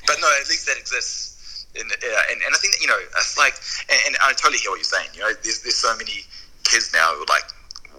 but 0.07 0.17
no, 0.19 0.27
at 0.41 0.49
least 0.49 0.67
that 0.67 0.77
exists. 0.77 1.34
In, 1.75 1.87
uh, 1.87 2.31
and, 2.31 2.41
and 2.41 2.51
I 2.53 2.57
think 2.59 2.73
that, 2.73 2.81
you 2.81 2.87
know, 2.87 2.97
it's 3.17 3.37
like, 3.37 3.53
and, 3.89 3.99
and 4.07 4.15
I 4.23 4.31
totally 4.33 4.57
hear 4.57 4.71
what 4.71 4.77
you're 4.77 4.83
saying. 4.85 5.09
You 5.13 5.21
know, 5.21 5.31
there's, 5.43 5.61
there's 5.61 5.75
so 5.75 5.95
many 5.97 6.23
kids 6.63 6.91
now 6.93 7.13
who 7.15 7.21
are 7.23 7.25
like, 7.29 7.43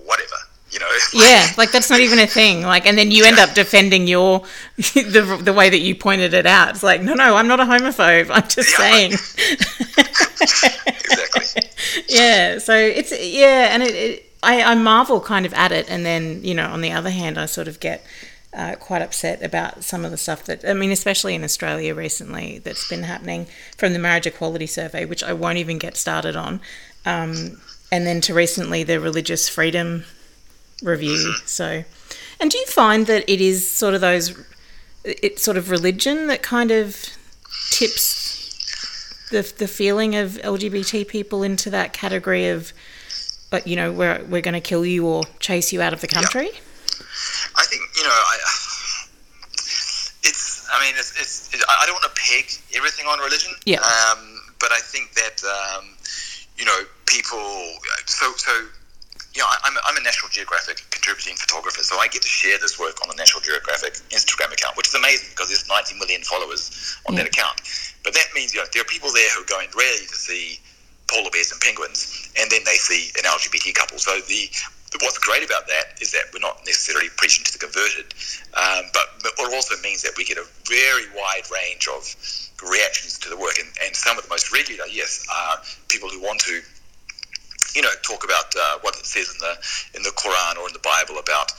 whatever, 0.05 0.37
you 0.71 0.79
know. 0.79 0.89
yeah. 1.15 1.47
Like 1.59 1.73
that's 1.73 1.91
not 1.91 2.01
even 2.01 2.19
a 2.19 2.27
thing. 2.27 2.63
Like, 2.63 2.87
and 2.87 2.97
then 2.97 3.11
you 3.11 3.25
end 3.25 3.39
up 3.39 3.55
defending 3.55 4.07
your 4.07 4.41
the 4.77 5.41
the 5.43 5.53
way 5.53 5.69
that 5.71 5.81
you 5.81 5.95
pointed 5.95 6.35
it 6.35 6.47
out. 6.47 6.71
It's 6.71 6.83
like, 6.83 7.03
no, 7.03 7.15
no, 7.15 7.37
I'm 7.37 7.49
not 7.49 7.61
a 7.61 7.65
homophobe. 7.65 8.31
I'm 8.31 8.49
just 8.49 8.71
Yeah, 8.71 8.77
saying. 8.79 9.13
exactly. 10.87 11.63
yeah. 12.09 12.59
So 12.59 12.75
it's 12.75 13.13
yeah, 13.13 13.69
and 13.75 13.83
it, 13.83 13.95
it 13.95 14.33
I, 14.43 14.63
I 14.63 14.75
marvel 14.75 15.21
kind 15.21 15.47
of 15.47 15.53
at 15.55 15.73
it, 15.73 15.91
and 15.91 16.05
then 16.05 16.43
you 16.45 16.55
know, 16.55 16.67
on 16.69 16.81
the 16.81 16.93
other 16.93 17.11
hand, 17.11 17.39
I 17.39 17.47
sort 17.47 17.69
of 17.69 17.81
get 17.81 18.05
uh, 18.57 18.75
quite 18.77 19.03
upset 19.03 19.43
about 19.43 19.85
some 19.85 20.05
of 20.05 20.11
the 20.11 20.17
stuff 20.17 20.45
that 20.45 20.65
I 20.67 20.73
mean, 20.73 20.91
especially 20.91 21.35
in 21.35 21.45
Australia 21.45 21.95
recently, 21.95 22.59
that's 22.59 22.89
been 22.89 23.03
happening 23.03 23.47
from 23.77 23.93
the 23.93 23.99
marriage 23.99 24.27
equality 24.27 24.67
survey, 24.67 25.05
which 25.05 25.23
I 25.23 25.35
won't 25.35 25.59
even 25.59 25.79
get 25.79 25.97
started 25.97 26.37
on, 26.37 26.61
um, 27.05 27.61
and 27.93 28.07
then 28.07 28.23
to 28.23 28.35
recently 28.35 28.83
the 28.83 28.99
religious 28.99 29.49
freedom 29.49 30.05
review. 30.83 31.35
So, 31.45 31.85
and 32.41 32.51
do 32.51 32.57
you 32.57 32.67
find 32.67 33.07
that 33.07 33.29
it 33.31 33.43
is 33.43 33.69
sort 33.69 33.93
of 33.93 34.01
those, 34.01 34.35
it's 35.05 35.43
sort 35.43 35.59
of 35.59 35.71
religion 35.71 36.27
that 36.29 36.43
kind 36.43 36.71
of 36.71 36.97
tips 37.71 39.29
the 39.31 39.53
the 39.59 39.69
feeling 39.69 40.17
of 40.17 40.33
LGBT 40.33 41.07
people 41.09 41.43
into 41.43 41.69
that 41.71 41.93
category 41.93 42.49
of, 42.49 42.73
uh, 43.53 43.61
you 43.67 43.77
know, 43.77 43.93
we're 43.93 44.25
we're 44.25 44.41
going 44.41 44.55
to 44.55 44.61
kill 44.63 44.87
you 44.87 45.07
or 45.07 45.25
chase 45.41 45.75
you 45.75 45.83
out 45.83 45.93
of 45.93 46.01
the 46.01 46.09
country? 46.09 46.49
I 47.57 47.65
think 47.67 47.83
you 47.97 48.05
know, 48.05 48.11
I, 48.11 48.37
it's. 50.25 50.67
I 50.73 50.81
mean, 50.85 50.95
it's. 50.99 51.13
it's 51.21 51.55
it, 51.55 51.63
I 51.69 51.87
don't 51.87 51.95
want 51.95 52.09
to 52.15 52.17
peg 52.21 52.51
everything 52.75 53.07
on 53.07 53.19
religion. 53.19 53.53
Yeah. 53.65 53.81
Um, 53.81 54.41
but 54.61 54.73
I 54.73 54.81
think 54.81 55.13
that 55.15 55.43
um, 55.45 55.91
you 56.57 56.65
know, 56.65 56.79
people. 57.07 57.39
So 58.07 58.33
so. 58.37 58.53
You 59.37 59.43
know, 59.45 59.49
I'm, 59.69 59.77
I'm 59.85 59.97
a 59.99 60.01
National 60.01 60.31
Geographic 60.33 60.81
contributing 60.89 61.37
photographer, 61.37 61.83
so 61.85 61.99
I 62.01 62.09
get 62.09 62.23
to 62.23 62.29
share 62.29 62.57
this 62.57 62.81
work 62.81 62.97
on 63.05 63.09
the 63.13 63.15
National 63.21 63.43
Geographic 63.45 63.93
Instagram 64.09 64.49
account, 64.51 64.79
which 64.79 64.89
is 64.89 64.95
amazing 64.95 65.29
because 65.29 65.49
there's 65.53 65.69
90 65.69 65.93
million 66.01 66.23
followers 66.25 66.97
on 67.05 67.13
Yeah. 67.13 67.21
that 67.21 67.29
account. 67.37 67.61
But 68.03 68.15
that 68.15 68.33
means 68.35 68.55
you 68.57 68.61
know 68.65 68.67
there 68.73 68.81
are 68.81 68.89
people 68.89 69.13
there 69.13 69.29
who 69.37 69.43
are 69.43 69.51
going 69.53 69.69
rarely 69.77 70.09
to 70.09 70.17
see 70.17 70.59
polar 71.13 71.29
bears 71.29 71.53
and 71.53 71.61
penguins, 71.61 72.33
and 72.41 72.49
then 72.51 72.65
they 72.65 72.81
see 72.81 73.13
an 73.21 73.29
LGBT 73.29 73.75
couple. 73.75 73.99
So 73.99 74.17
the 74.25 74.49
what's 75.03 75.19
great 75.19 75.45
about 75.45 75.67
that 75.67 76.01
is 76.01 76.13
that 76.13 76.25
we're 76.33 76.41
not 76.41 76.59
necessarily 76.65 77.09
preaching 77.17 77.45
to 77.45 77.53
the 77.53 77.59
converted, 77.59 78.15
um, 78.55 78.85
but, 78.93 79.07
it 79.39 79.55
also 79.55 79.75
means 79.83 80.03
that 80.03 80.13
we 80.17 80.25
get 80.25 80.39
a 80.39 80.47
very 80.67 81.05
wide 81.15 81.43
range 81.53 81.89
of 81.89 82.03
reactions 82.63 83.19
to 83.19 83.29
the 83.29 83.37
work, 83.37 83.55
and, 83.59 83.69
and 83.85 83.95
some 83.95 84.17
of 84.17 84.25
the 84.25 84.31
most 84.31 84.53
regular, 84.53 84.85
yes, 84.87 85.27
are 85.33 85.59
people 85.89 86.09
who 86.09 86.21
want 86.21 86.41
to. 86.41 86.61
You 87.75 87.83
know, 87.83 87.91
talk 88.03 88.25
about 88.25 88.55
uh, 88.59 88.79
what 88.81 88.97
it 88.97 89.05
says 89.05 89.29
in 89.29 89.39
the 89.39 89.99
in 89.99 90.03
the 90.03 90.09
Quran 90.17 90.57
or 90.57 90.67
in 90.67 90.73
the 90.73 90.81
Bible 90.81 91.19
about 91.19 91.53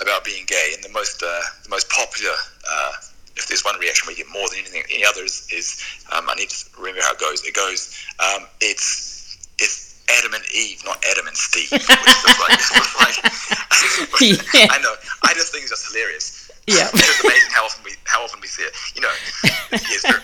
about 0.00 0.24
being 0.24 0.44
gay, 0.46 0.72
and 0.74 0.82
the 0.82 0.88
most 0.88 1.22
uh, 1.22 1.40
the 1.62 1.68
most 1.68 1.88
popular 1.90 2.34
uh, 2.68 2.92
if 3.36 3.46
there's 3.48 3.64
one 3.64 3.78
reaction 3.78 4.06
we 4.08 4.14
get 4.14 4.26
more 4.32 4.48
than 4.48 4.60
anything 4.60 4.82
any 4.90 5.04
others 5.04 5.46
is 5.52 5.82
um, 6.12 6.28
I 6.28 6.34
need 6.34 6.50
to 6.50 6.64
remember 6.78 7.02
how 7.02 7.12
it 7.12 7.20
goes. 7.20 7.44
It 7.44 7.54
goes 7.54 7.96
um, 8.18 8.46
it's 8.60 9.48
it's 9.58 9.93
Adam 10.10 10.34
and 10.34 10.44
Eve, 10.54 10.82
not 10.84 11.02
Adam 11.10 11.26
and 11.26 11.36
Steve. 11.36 11.70
Which 11.72 11.82
is 11.88 12.38
like, 12.40 12.58
it's 12.58 14.12
like 14.12 14.54
Yeah. 14.54 14.66
I 14.70 14.78
know. 14.80 14.94
I 15.24 15.32
just 15.34 15.52
think 15.52 15.62
it's 15.62 15.70
just 15.72 15.88
hilarious. 15.92 16.50
Yeah. 16.66 16.88
it's 16.92 17.06
just 17.06 17.24
amazing 17.24 17.50
how 17.52 17.64
often 17.64 17.84
we 17.84 17.92
how 18.04 18.24
often 18.24 18.40
we 18.40 18.48
see 18.48 18.62
it. 18.62 18.72
You 18.94 19.02
know, 19.02 19.12
yes, 19.72 20.02
very, 20.02 20.20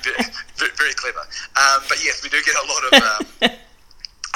very, 0.56 0.72
very 0.76 0.94
clever. 0.94 1.20
Um, 1.20 1.82
but 1.88 2.02
yes, 2.04 2.22
we 2.22 2.28
do 2.28 2.40
get 2.44 2.56
a 2.56 2.66
lot 2.68 2.82
of 2.84 2.92
um, 3.00 3.58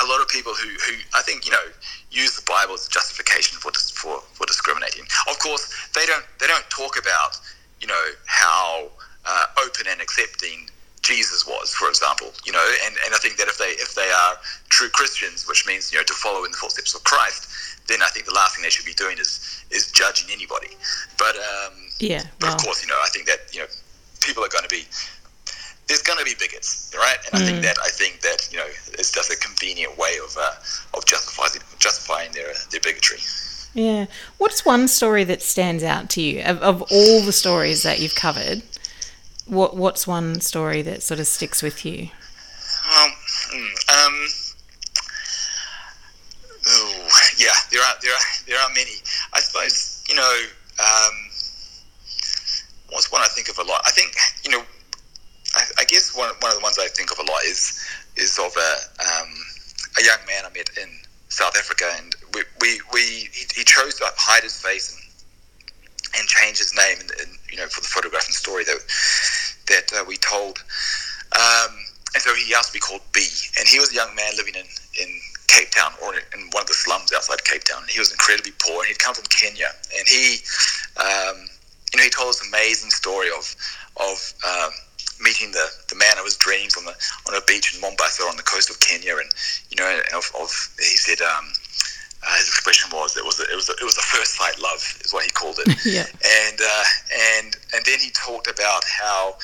a 0.03 0.07
lot 0.07 0.21
of 0.21 0.29
people 0.29 0.53
who, 0.55 0.69
who 0.69 0.95
I 1.15 1.23
think 1.23 1.47
you 1.47 1.53
know 1.53 1.65
use 2.11 2.37
the 2.37 2.45
Bible 2.47 2.75
as 2.75 2.87
a 2.87 2.91
justification 2.91 3.59
for 3.59 3.71
dis- 3.71 3.91
for 3.91 4.21
for 4.33 4.47
discriminating. 4.47 5.05
Of 5.31 5.39
course, 5.39 5.69
they 5.95 6.05
don't 6.07 6.25
they 6.41 6.47
don't 6.47 6.69
talk 6.71 6.99
about 6.99 7.39
you 7.81 7.87
know 7.87 8.05
how 8.27 8.89
uh, 9.25 9.45
open 9.65 9.87
and 9.89 10.01
accepting 10.01 10.69
Jesus 11.05 11.47
was, 11.47 11.73
for 11.75 11.89
example. 11.89 12.33
You 12.45 12.53
know, 12.53 12.67
and, 12.87 12.95
and 13.05 13.15
I 13.15 13.19
think 13.19 13.37
that 13.37 13.47
if 13.47 13.59
they 13.59 13.77
if 13.79 13.95
they 13.95 14.11
are 14.11 14.35
true 14.71 14.89
Christians, 14.89 15.47
which 15.47 15.67
means 15.67 15.93
you 15.93 15.99
know 15.99 16.05
to 16.05 16.15
follow 16.15 16.45
in 16.45 16.51
the 16.51 16.57
footsteps 16.57 16.95
of 16.95 17.05
Christ, 17.05 17.47
then 17.89 18.03
I 18.03 18.09
think 18.09 18.27
the 18.27 18.35
last 18.35 18.57
thing 18.57 18.63
they 18.65 18.71
should 18.71 18.87
be 18.87 18.95
doing 18.95 19.19
is 19.19 19.65
is 19.71 19.93
judging 19.93 20.29
anybody. 20.33 20.73
But 21.19 21.37
um, 21.37 21.75
Yeah. 22.01 22.25
but 22.41 22.49
Well, 22.49 22.55
of 22.57 22.63
course, 22.65 22.83
you 22.83 22.89
know, 22.89 22.99
I 23.05 23.09
think 23.13 23.27
that 23.27 23.53
you 23.53 23.61
know 23.61 23.67
people 24.21 24.43
are 24.45 24.49
going 24.49 24.65
to 24.65 24.69
be 24.69 24.87
there's 25.87 26.03
going 26.03 26.19
to 26.19 26.25
be 26.25 26.35
bigots, 26.39 26.93
right? 26.97 27.19
And 27.27 27.43
I 27.43 27.45
think 27.45 27.63
that 27.63 27.77
I 27.85 27.89
think 27.89 28.21
that 28.23 28.49
you 28.51 28.59
know 28.59 28.67
it's 28.99 29.13
just 29.13 29.31
a 29.31 29.37
convenient 29.37 29.99
way 29.99 30.17
of 30.25 30.37
uh, 30.41 30.53
of 30.97 31.05
justifying 31.05 31.63
justifying 31.79 32.33
their 32.33 32.53
their 32.71 32.81
bigotry. 32.81 33.19
yeah. 33.75 34.07
What's 34.39 34.65
one 34.65 34.89
story 34.89 35.25
that 35.25 35.43
stands 35.43 35.85
out 35.85 36.09
to 36.11 36.23
you 36.23 36.43
of, 36.43 36.63
of 36.63 36.83
all 36.91 37.21
the 37.21 37.33
stories 37.33 37.83
that 37.83 38.01
you've 38.01 38.15
covered? 38.15 38.63
What 39.47 39.77
What's 39.77 40.07
one 40.07 40.41
story 40.41 40.83
that 40.83 41.03
sort 41.03 41.21
of 41.21 41.27
sticks 41.27 41.63
with 41.63 41.85
you? 41.85 42.09
Um, 42.85 43.11
hmm, 43.53 43.75
um, 43.93 44.15
ooh, 46.69 47.09
yeah, 47.39 47.53
there 47.71 47.83
are 47.83 47.95
there 48.03 48.13
are 48.13 48.27
there 48.47 48.59
are 48.59 48.69
many. 48.71 48.93
I 49.33 49.41
suppose 49.41 50.05
you 50.09 50.17
know. 50.17 50.41
Um, 50.75 51.15
what's 52.91 53.13
one 53.13 53.23
I 53.23 53.29
think 53.29 53.49
of 53.49 53.59
a 53.59 53.63
lot? 53.63 53.83
I 53.87 53.91
think 53.91 54.15
you 54.45 54.51
know. 54.51 54.63
I, 55.55 55.63
I 55.81 55.85
guess 55.85 56.17
one 56.17 56.31
one 56.41 56.51
of 56.51 56.57
the 56.57 56.63
ones 56.63 56.79
I 56.79 56.89
think 56.89 57.13
of 57.13 57.19
a 57.19 57.31
lot 57.31 57.43
is 57.45 57.85
is 58.17 58.39
of 58.39 58.55
a 58.57 58.73
um, 59.03 59.29
a 59.99 60.05
young 60.05 60.19
man 60.27 60.45
I 60.47 60.51
met 60.57 60.71
in 60.81 60.89
South 61.29 61.57
Africa, 61.57 61.85
and 61.99 62.15
we 62.33 62.43
we, 62.61 62.81
we 62.93 63.01
he, 63.33 63.47
he 63.55 63.65
chose 63.65 63.97
to 63.97 64.07
hide 64.17 64.43
his 64.43 64.61
face 64.61 64.95
and 64.95 65.04
and 66.19 66.29
change 66.29 66.59
his 66.59 66.75
name, 66.75 66.99
and, 67.01 67.11
and 67.21 67.31
you 67.51 67.57
know 67.57 67.67
for 67.69 67.81
the 67.81 67.89
photograph 67.89 68.27
and 68.27 68.35
story 68.35 68.65
that 68.65 68.79
that 69.69 69.93
uh, 69.93 70.05
we 70.07 70.17
told. 70.17 70.59
Um, 71.35 71.75
and 72.15 72.23
so 72.23 72.33
he 72.35 72.55
asked 72.55 72.69
to 72.69 72.75
be 72.75 72.81
called 72.81 73.03
B. 73.13 73.27
And 73.59 73.67
he 73.67 73.79
was 73.79 73.91
a 73.91 73.95
young 73.95 74.15
man 74.15 74.33
living 74.37 74.55
in, 74.55 74.67
in 75.03 75.11
Cape 75.49 75.71
Town 75.71 75.93
or 76.03 76.15
in 76.15 76.47
one 76.53 76.63
of 76.63 76.69
the 76.69 76.75
slums 76.75 77.13
outside 77.13 77.43
Cape 77.45 77.65
Town. 77.65 77.83
He 77.89 77.99
was 77.99 78.13
incredibly 78.13 78.53
poor 78.63 78.79
and 78.79 78.87
he'd 78.87 78.99
come 78.99 79.15
from 79.15 79.27
Kenya. 79.27 79.75
And 79.99 80.07
he, 80.07 80.39
um, 80.97 81.51
you 81.93 81.99
know, 81.99 82.05
he 82.05 82.11
told 82.11 82.31
this 82.31 82.47
amazing 82.47 82.91
story 82.91 83.29
of, 83.35 83.45
of 83.99 84.17
um, 84.47 84.71
meeting 85.21 85.51
the, 85.51 85.67
the 85.91 85.97
man 85.97 86.19
of 86.19 86.25
his 86.25 86.37
dreams 86.37 86.77
on 86.77 86.85
the 86.85 86.95
on 87.27 87.35
a 87.35 87.43
beach 87.47 87.75
in 87.75 87.81
Mombasa 87.81 88.23
on 88.25 88.37
the 88.37 88.47
coast 88.47 88.71
of 88.71 88.79
Kenya. 88.79 89.19
And, 89.19 89.31
you 89.71 89.77
know, 89.77 90.01
of, 90.15 90.31
of 90.39 90.51
he 90.79 90.95
said, 90.95 91.21
um, 91.21 91.51
uh, 92.27 92.37
his 92.37 92.49
expression 92.49 92.91
was 92.93 93.17
it 93.17 93.25
was 93.25 93.41
a, 93.41 93.45
it 93.45 93.55
was 93.55 93.69
a, 93.69 93.73
it 93.73 93.85
was 93.85 93.99
a 93.99 94.03
first 94.03 94.35
sight 94.37 94.59
love 94.61 94.81
is 95.05 95.13
what 95.13 95.25
he 95.25 95.31
called 95.31 95.59
it. 95.59 95.69
Yeah. 95.85 96.07
and 96.25 96.59
uh, 96.61 96.85
and 97.39 97.57
and 97.75 97.85
then 97.85 97.99
he 97.99 98.11
talked 98.11 98.49
about 98.49 98.83
how 98.85 99.37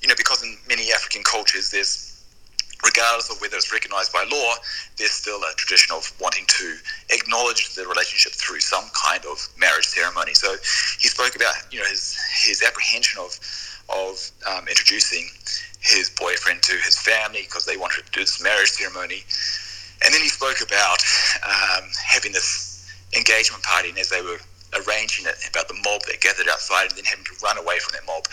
you 0.00 0.08
know 0.08 0.14
because 0.16 0.42
in 0.42 0.56
many 0.68 0.92
African 0.92 1.22
cultures 1.22 1.70
there's 1.70 2.22
regardless 2.84 3.28
of 3.30 3.40
whether 3.40 3.56
it's 3.56 3.72
recognized 3.72 4.12
by 4.12 4.24
law 4.30 4.54
there's 4.96 5.10
still 5.10 5.40
a 5.42 5.52
tradition 5.56 5.94
of 5.96 6.12
wanting 6.20 6.44
to 6.46 6.76
acknowledge 7.10 7.74
the 7.74 7.84
relationship 7.86 8.32
through 8.32 8.60
some 8.60 8.84
kind 8.94 9.24
of 9.26 9.48
marriage 9.58 9.86
ceremony. 9.86 10.34
So 10.34 10.54
he 11.00 11.08
spoke 11.08 11.34
about 11.34 11.54
you 11.72 11.80
know 11.80 11.86
his 11.86 12.16
his 12.44 12.62
apprehension 12.62 13.20
of 13.20 13.38
of 13.88 14.30
um, 14.46 14.68
introducing 14.68 15.28
his 15.80 16.10
boyfriend 16.10 16.62
to 16.62 16.76
his 16.84 16.98
family 16.98 17.42
because 17.42 17.64
they 17.64 17.76
wanted 17.76 18.04
to 18.04 18.12
do 18.12 18.20
this 18.20 18.42
marriage 18.42 18.70
ceremony 18.70 19.24
and 20.04 20.14
then 20.14 20.20
he 20.20 20.28
spoke 20.28 20.60
about 20.60 20.98
um, 21.44 21.88
having 22.04 22.32
this 22.32 22.86
engagement 23.16 23.62
party, 23.62 23.90
and 23.90 23.98
as 23.98 24.08
they 24.08 24.22
were 24.22 24.38
arranging 24.84 25.26
it, 25.26 25.36
about 25.48 25.68
the 25.68 25.74
mob 25.84 26.02
that 26.06 26.20
gathered 26.20 26.48
outside, 26.48 26.88
and 26.88 26.96
then 26.96 27.04
having 27.04 27.24
to 27.24 27.34
run 27.42 27.58
away 27.58 27.78
from 27.78 27.92
that 27.94 28.06
mob. 28.06 28.24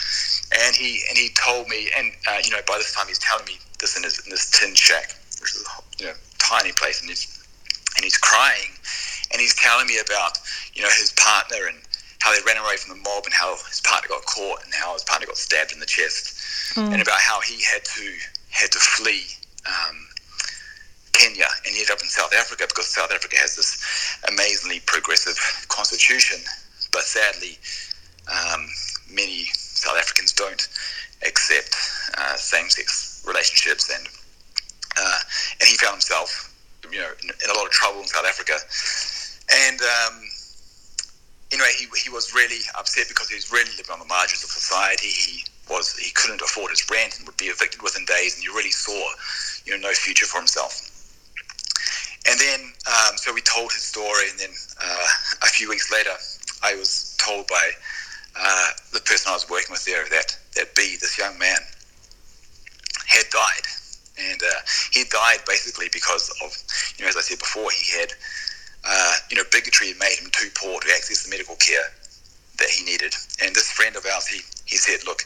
And 0.51 0.75
he 0.75 1.01
and 1.09 1.17
he 1.17 1.29
told 1.33 1.67
me, 1.67 1.89
and 1.97 2.11
uh, 2.27 2.39
you 2.43 2.51
know, 2.51 2.61
by 2.67 2.77
this 2.77 2.93
time 2.93 3.07
he's 3.07 3.19
telling 3.19 3.45
me 3.45 3.57
this 3.79 3.97
in, 3.97 4.03
his, 4.03 4.19
in 4.19 4.29
this 4.29 4.51
tin 4.51 4.75
shack, 4.75 5.15
which 5.41 5.55
is 5.55 5.63
a 5.63 6.03
you 6.03 6.05
know 6.07 6.17
tiny 6.37 6.71
place, 6.71 7.01
and 7.01 7.09
he's 7.09 7.25
and 7.95 8.03
he's 8.03 8.17
crying, 8.17 8.71
and 9.31 9.41
he's 9.41 9.55
telling 9.55 9.87
me 9.87 9.99
about 9.99 10.37
you 10.73 10.81
know 10.83 10.89
his 10.97 11.13
partner 11.13 11.67
and 11.67 11.77
how 12.19 12.33
they 12.33 12.41
ran 12.45 12.57
away 12.57 12.77
from 12.77 12.97
the 12.97 13.01
mob, 13.03 13.25
and 13.25 13.33
how 13.33 13.55
his 13.69 13.81
partner 13.81 14.09
got 14.09 14.25
caught, 14.25 14.63
and 14.63 14.73
how 14.73 14.93
his 14.93 15.03
partner 15.03 15.27
got 15.27 15.37
stabbed 15.37 15.71
in 15.73 15.79
the 15.79 15.85
chest, 15.85 16.77
and 16.93 17.01
about 17.01 17.19
how 17.19 17.39
he 17.41 17.61
had 17.63 17.83
to 17.85 18.13
had 18.49 18.71
to 18.71 18.79
flee. 18.79 19.25
Um, 19.65 20.04
Kenya 21.15 21.47
and 21.65 21.73
ended 21.73 21.89
up 21.91 22.01
in 22.03 22.09
South 22.09 22.33
Africa 22.35 22.65
because 22.67 22.87
South 22.87 23.11
Africa 23.11 23.37
has 23.39 23.55
this 23.55 23.79
amazingly 24.27 24.81
progressive 24.85 25.39
constitution, 25.69 26.39
but 26.91 27.01
sadly, 27.01 27.57
um, 28.27 28.67
many 29.09 29.45
South 29.55 29.97
Africans 29.97 30.33
don't 30.33 30.67
accept 31.25 31.71
uh, 32.17 32.35
same-sex 32.35 33.23
relationships, 33.25 33.89
and 33.95 34.07
uh, 34.97 35.19
and 35.59 35.67
he 35.67 35.75
found 35.75 35.95
himself, 35.95 36.53
you 36.91 36.99
know, 36.99 37.11
in, 37.23 37.29
in 37.29 37.49
a 37.49 37.55
lot 37.55 37.65
of 37.65 37.71
trouble 37.71 38.01
in 38.01 38.07
South 38.07 38.25
Africa, 38.25 38.59
and. 39.69 39.79
Um, 39.81 40.21
anyway, 41.53 41.69
he, 41.77 41.85
he 42.03 42.09
was 42.09 42.33
really 42.33 42.59
upset 42.77 43.05
because 43.07 43.29
he 43.29 43.35
was 43.35 43.51
really 43.51 43.69
living 43.77 43.93
on 43.93 43.99
the 43.99 44.05
margins 44.05 44.43
of 44.43 44.49
society. 44.49 45.07
He 45.07 45.43
was 45.69 45.95
he 45.95 46.11
couldn't 46.11 46.41
afford 46.41 46.71
his 46.71 46.83
rent 46.89 47.17
and 47.17 47.27
would 47.27 47.37
be 47.37 47.45
evicted 47.45 47.81
within 47.81 48.03
days, 48.05 48.35
and 48.35 48.43
you 48.43 48.53
really 48.53 48.71
saw, 48.71 48.97
you 49.65 49.77
know, 49.77 49.89
no 49.89 49.93
future 49.93 50.25
for 50.25 50.39
himself. 50.39 50.94
And 52.27 52.39
then, 52.39 52.59
um, 52.87 53.17
so 53.17 53.33
we 53.33 53.41
told 53.41 53.71
his 53.71 53.83
story, 53.83 54.29
and 54.29 54.39
then 54.39 54.49
uh, 54.83 55.07
a 55.43 55.47
few 55.47 55.69
weeks 55.69 55.91
later, 55.91 56.15
I 56.63 56.75
was 56.75 57.15
told 57.19 57.47
by 57.47 57.71
uh, 58.39 58.69
the 58.93 58.99
person 59.01 59.29
I 59.29 59.33
was 59.33 59.49
working 59.49 59.71
with 59.71 59.85
there 59.85 60.05
that 60.09 60.37
that 60.55 60.73
B, 60.75 60.97
this 60.99 61.17
young 61.17 61.37
man, 61.37 61.57
had 63.07 63.25
died, 63.29 63.65
and 64.17 64.41
uh, 64.41 64.59
he 64.91 65.03
died 65.11 65.39
basically 65.45 65.87
because 65.91 66.29
of, 66.43 66.55
you 66.97 67.05
know, 67.05 67.09
as 67.09 67.17
I 67.17 67.21
said 67.21 67.39
before, 67.39 67.69
he 67.71 67.99
had 67.99 68.11
uh, 68.85 69.13
you 69.29 69.37
know, 69.37 69.43
bigotry 69.51 69.93
made 69.99 70.17
him 70.21 70.29
too 70.31 70.49
poor 70.55 70.79
to 70.79 70.87
access 70.93 71.23
the 71.23 71.29
medical 71.29 71.55
care 71.55 71.91
that 72.59 72.69
he 72.69 72.85
needed. 72.85 73.13
And 73.41 73.53
this 73.55 73.71
friend 73.71 73.95
of 73.95 74.05
ours, 74.05 74.27
he, 74.27 74.41
he 74.65 74.77
said, 74.77 75.05
look, 75.05 75.23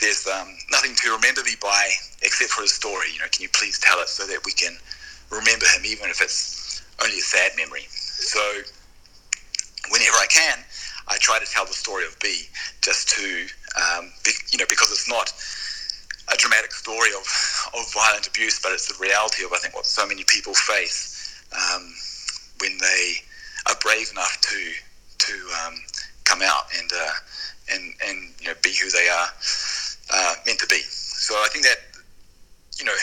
there's 0.00 0.26
um, 0.26 0.56
nothing 0.70 0.94
to 0.94 1.10
remember 1.10 1.42
me 1.42 1.56
by 1.60 1.90
except 2.22 2.50
for 2.50 2.62
his 2.62 2.72
story. 2.72 3.08
You 3.12 3.20
know, 3.20 3.26
can 3.32 3.42
you 3.42 3.48
please 3.52 3.78
tell 3.78 4.00
it 4.00 4.08
so 4.08 4.26
that 4.26 4.40
we 4.44 4.52
can 4.52 4.76
remember 5.30 5.66
him, 5.76 5.84
even 5.84 6.10
if 6.10 6.20
it's 6.20 6.82
only 7.02 7.18
a 7.18 7.22
sad 7.22 7.52
memory. 7.56 7.84
So 7.88 8.40
whenever 9.90 10.16
I 10.16 10.26
can, 10.30 10.58
I 11.08 11.18
try 11.18 11.38
to 11.38 11.46
tell 11.46 11.64
the 11.64 11.72
story 11.72 12.04
of 12.04 12.18
B, 12.20 12.44
just 12.82 13.08
to, 13.10 13.46
um, 13.76 14.12
be, 14.24 14.32
you 14.52 14.58
know, 14.58 14.66
because 14.68 14.90
it's 14.90 15.08
not 15.08 15.32
a 16.32 16.36
dramatic 16.36 16.72
story 16.72 17.10
of, 17.10 17.26
of 17.78 17.92
violent 17.92 18.26
abuse, 18.26 18.60
but 18.60 18.72
it's 18.72 18.88
the 18.88 19.00
reality 19.02 19.44
of 19.44 19.52
I 19.52 19.58
think 19.58 19.74
what 19.74 19.86
so 19.86 20.06
many 20.06 20.24
people 20.24 20.54
face 20.54 21.44
um, 21.52 21.94
when 22.60 22.76
they 22.78 23.14
are 23.68 23.76
brave 23.80 24.10
enough 24.10 24.40
to 24.40 24.72
to 25.18 25.32
um, 25.64 25.74
come 26.24 26.42
out 26.42 26.66
and 26.78 26.90
uh, 26.92 27.12
and 27.72 27.94
and 28.06 28.34
you 28.40 28.48
know 28.48 28.54
be 28.62 28.74
who 28.74 28.90
they 28.90 29.08
are 29.08 29.28
uh, 30.12 30.34
meant 30.46 30.58
to 30.58 30.66
be. 30.66 30.80
So 30.80 31.34
I 31.34 31.48
think 31.52 31.64
that 31.64 31.78
you 32.78 32.84
know 32.84 32.96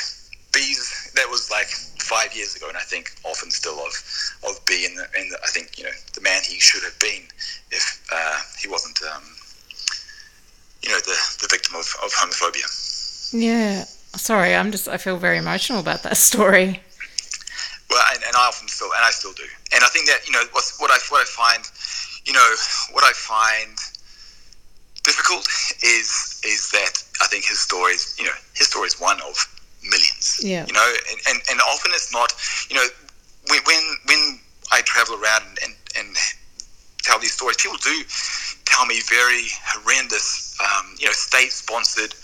B's 0.54 1.12
that 1.16 1.30
was 1.30 1.50
like 1.50 1.70
five 2.04 2.36
years 2.36 2.56
ago, 2.56 2.68
and 2.68 2.78
I 2.78 2.86
think 2.86 3.16
often 3.24 3.50
still 3.50 3.80
of 3.80 3.94
of 4.44 4.60
B 4.66 4.86
and, 4.86 4.98
the, 4.98 5.08
and 5.18 5.32
the, 5.32 5.38
I 5.44 5.48
think 5.48 5.78
you 5.78 5.86
know 5.86 5.96
the 6.14 6.22
man 6.22 6.42
he 6.46 6.60
should 6.60 6.84
have 6.84 6.98
been 7.00 7.24
if 7.72 7.84
uh, 8.12 8.40
he 8.62 8.68
wasn't 8.68 9.00
um, 9.16 9.24
you 10.84 10.90
know 10.90 11.00
the 11.00 11.18
the 11.42 11.48
victim 11.50 11.76
of, 11.76 11.88
of 12.04 12.12
homophobia. 12.12 12.68
Yeah. 13.34 13.86
Sorry, 14.16 14.54
I'm 14.54 14.72
just 14.72 14.88
I 14.88 14.98
feel 14.98 15.18
very 15.18 15.38
emotional 15.38 15.80
about 15.80 16.04
that 16.04 16.18
story. 16.30 16.82
Well, 17.90 18.04
and, 18.14 18.24
and 18.24 18.36
I 18.36 18.48
often 18.48 18.68
still 18.68 18.92
and 18.96 19.04
I 19.04 19.12
still 19.12 19.34
do, 19.34 19.48
and 19.74 19.84
I 19.84 19.88
think 19.88 20.08
that 20.08 20.28
you 20.28 20.34
know 20.34 20.44
what 20.52 20.66
what 20.80 20.92
I 20.92 21.00
what 21.10 21.22
I 21.22 21.26
find, 21.26 21.64
you 22.26 22.34
know 22.34 22.50
what 22.92 23.04
I 23.04 23.14
find 23.14 23.78
difficult 25.04 25.48
is 25.84 26.42
is 26.44 26.72
that 26.72 27.04
I 27.22 27.28
think 27.28 27.46
his 27.46 27.60
story 27.60 27.94
is 27.94 28.16
you 28.18 28.26
know 28.26 28.38
his 28.56 28.68
story 28.68 28.88
is 28.88 29.00
one 29.00 29.20
of 29.22 29.36
millions. 29.84 30.40
Yeah. 30.42 30.66
You 30.66 30.74
know, 30.74 30.94
and, 31.12 31.20
and, 31.30 31.40
and 31.50 31.60
often 31.62 31.92
it's 31.94 32.12
not, 32.12 32.34
you 32.70 32.76
know, 32.76 32.88
when 33.50 33.60
when, 33.66 33.84
when 34.06 34.40
I 34.72 34.82
travel 34.82 35.16
around 35.16 35.44
and, 35.46 35.58
and, 35.64 35.74
and 35.98 36.16
tell 37.04 37.20
these 37.20 37.34
stories, 37.34 37.58
people 37.58 37.78
do 37.78 38.04
tell 38.66 38.86
me 38.86 39.02
very 39.10 39.46
horrendous, 39.66 40.58
um, 40.62 40.96
you 41.00 41.06
know, 41.06 41.12
state-sponsored 41.12 42.16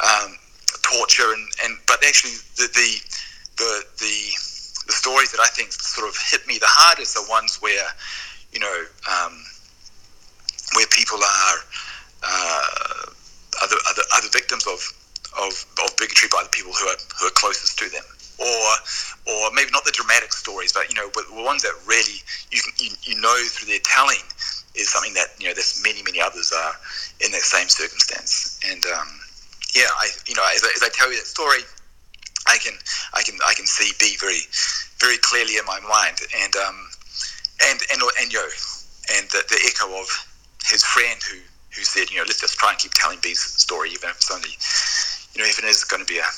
um, 0.00 0.36
torture, 0.82 1.32
and, 1.32 1.46
and 1.64 1.78
but 1.86 2.02
actually 2.04 2.32
the 2.56 2.68
the 2.72 2.90
the 3.58 3.84
the 3.98 4.14
the 4.86 4.92
stories 4.92 5.30
that 5.32 5.40
I 5.40 5.46
think 5.46 5.72
sort 5.72 6.08
of 6.08 6.16
hit 6.16 6.46
me 6.48 6.58
the 6.58 6.66
hardest 6.66 7.16
are 7.16 7.28
ones 7.28 7.60
where, 7.62 7.86
you 8.52 8.58
know, 8.58 8.84
um, 9.06 9.44
where 10.74 10.86
people 10.88 11.18
are 11.18 11.58
uh, 12.24 13.12
are, 13.60 13.68
the, 13.68 13.76
are, 13.76 13.94
the, 13.94 14.04
are 14.14 14.22
the 14.22 14.30
victims 14.32 14.66
of 14.66 14.80
of, 15.38 15.52
of 15.84 15.96
bigotry 15.96 16.28
by 16.30 16.42
the 16.42 16.50
people 16.50 16.72
who 16.72 16.86
are 16.86 17.00
who 17.18 17.26
are 17.26 17.36
closest 17.36 17.78
to 17.78 17.88
them, 17.88 18.04
or 18.38 18.68
or 19.28 19.50
maybe 19.52 19.70
not 19.70 19.84
the 19.84 19.92
dramatic 19.92 20.32
stories, 20.32 20.72
but 20.72 20.88
you 20.88 20.94
know, 20.94 21.08
but 21.14 21.24
the 21.28 21.42
ones 21.42 21.62
that 21.62 21.72
really 21.86 22.20
you 22.50 22.60
can, 22.60 22.72
you, 22.78 22.90
you 23.04 23.20
know 23.20 23.36
through 23.48 23.68
their 23.68 23.82
telling 23.84 24.22
is 24.74 24.88
something 24.88 25.14
that 25.14 25.28
you 25.38 25.48
know 25.48 25.54
there's 25.54 25.80
many 25.82 26.02
many 26.02 26.20
others 26.20 26.52
are 26.52 26.74
in 27.24 27.32
that 27.32 27.42
same 27.42 27.68
circumstance, 27.68 28.60
and 28.68 28.84
um, 28.86 29.08
yeah, 29.74 29.88
I 30.00 30.08
you 30.26 30.34
know 30.34 30.44
as 30.54 30.64
I, 30.64 30.70
as 30.74 30.82
I 30.82 30.88
tell 30.92 31.10
you 31.10 31.16
that 31.16 31.26
story, 31.26 31.62
I 32.46 32.58
can 32.58 32.74
I 33.14 33.22
can 33.22 33.38
I 33.46 33.54
can 33.54 33.66
see 33.66 33.92
B 34.00 34.16
very 34.20 34.42
very 35.00 35.18
clearly 35.18 35.56
in 35.56 35.64
my 35.66 35.80
mind, 35.80 36.18
and 36.44 36.52
um, 36.56 36.88
and 37.70 37.80
and 37.92 38.02
and 38.20 38.32
yo, 38.32 38.42
and 39.16 39.28
the, 39.30 39.42
the 39.48 39.58
echo 39.66 39.88
of 40.00 40.08
his 40.64 40.84
friend 40.84 41.20
who 41.22 41.38
who 41.74 41.84
said, 41.84 42.10
you 42.10 42.18
know, 42.18 42.24
let's 42.26 42.40
just 42.40 42.58
try 42.58 42.70
and 42.70 42.78
keep 42.78 42.92
telling 42.94 43.18
B's 43.22 43.40
story, 43.40 43.90
even 43.90 44.10
if 44.10 44.16
it's 44.16 44.30
only 44.30 44.52
you 45.34 45.42
know, 45.42 45.48
if 45.48 45.58
it 45.58 45.64
is 45.64 45.84
going 45.84 46.04
to 46.04 46.06
be 46.12 46.18
a 46.18 46.28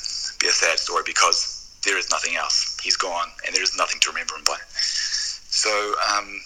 be 0.40 0.46
a 0.48 0.50
sad 0.52 0.78
story 0.78 1.02
because 1.06 1.78
there 1.84 1.98
is 1.98 2.10
nothing 2.10 2.36
else. 2.36 2.76
He's 2.82 2.96
gone, 2.96 3.28
and 3.46 3.54
there 3.54 3.62
is 3.62 3.76
nothing 3.76 4.00
to 4.00 4.10
remember 4.10 4.34
him 4.36 4.44
by. 4.46 4.56
So, 4.68 5.70
um, 6.14 6.40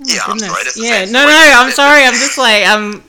Oh 0.00 0.04
yeah, 0.06 0.20
I'm 0.26 0.38
sorry. 0.38 0.62
Yeah, 0.76 1.04
no, 1.06 1.26
no, 1.26 1.52
I'm 1.56 1.72
sorry. 1.72 2.04
I'm 2.04 2.14
just 2.14 2.38
like, 2.38 2.64
I'm 2.64 3.02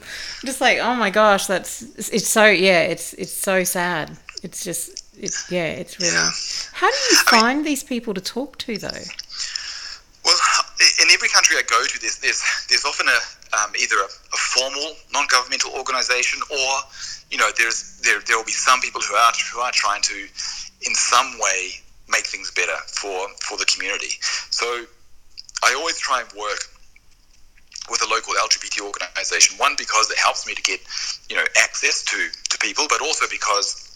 just 0.44 0.60
like, 0.60 0.78
oh 0.78 0.94
my 0.96 1.10
gosh, 1.10 1.46
that's 1.46 1.82
it's 2.10 2.26
so 2.26 2.46
yeah, 2.46 2.82
it's 2.82 3.12
it's 3.14 3.32
so 3.32 3.62
sad. 3.62 4.16
It's 4.42 4.64
just, 4.64 5.04
it's 5.16 5.50
yeah, 5.52 5.66
it's 5.66 6.00
really. 6.00 6.12
Yeah. 6.12 6.30
How 6.72 6.90
do 6.90 6.96
you 6.96 7.18
I 7.28 7.32
mean- 7.32 7.40
find 7.40 7.66
these 7.66 7.84
people 7.84 8.14
to 8.14 8.20
talk 8.20 8.58
to 8.58 8.76
though? 8.76 8.88
Well, 10.24 10.36
in 11.02 11.08
every 11.12 11.28
country 11.28 11.56
I 11.56 11.62
go 11.62 11.82
to, 11.86 12.00
there's 12.00 12.18
there's, 12.18 12.42
there's 12.68 12.84
often 12.84 13.06
a 13.06 13.56
um, 13.56 13.72
either 13.80 13.96
a, 13.96 14.06
a 14.06 14.36
formal 14.36 14.96
non-governmental 15.12 15.70
organisation, 15.72 16.40
or 16.50 16.80
you 17.30 17.38
know, 17.38 17.50
there's 17.56 18.00
there 18.04 18.20
there 18.26 18.36
will 18.36 18.44
be 18.44 18.52
some 18.52 18.80
people 18.80 19.00
who 19.00 19.14
are 19.14 19.32
who 19.52 19.60
are 19.60 19.72
trying 19.72 20.02
to, 20.02 20.14
in 20.86 20.94
some 20.94 21.38
way, 21.38 21.70
make 22.08 22.26
things 22.26 22.50
better 22.50 22.76
for 22.88 23.28
for 23.40 23.56
the 23.56 23.64
community. 23.66 24.14
So, 24.50 24.84
I 25.64 25.74
always 25.74 25.98
try 25.98 26.20
and 26.20 26.28
work 26.32 26.60
with 27.90 28.02
a 28.02 28.08
local 28.10 28.34
LGBT 28.34 28.82
organisation. 28.86 29.56
One 29.58 29.74
because 29.78 30.10
it 30.10 30.18
helps 30.18 30.46
me 30.46 30.54
to 30.54 30.62
get 30.62 30.80
you 31.28 31.36
know 31.36 31.44
access 31.58 32.04
to 32.04 32.28
to 32.50 32.58
people, 32.58 32.86
but 32.88 33.00
also 33.00 33.26
because 33.30 33.86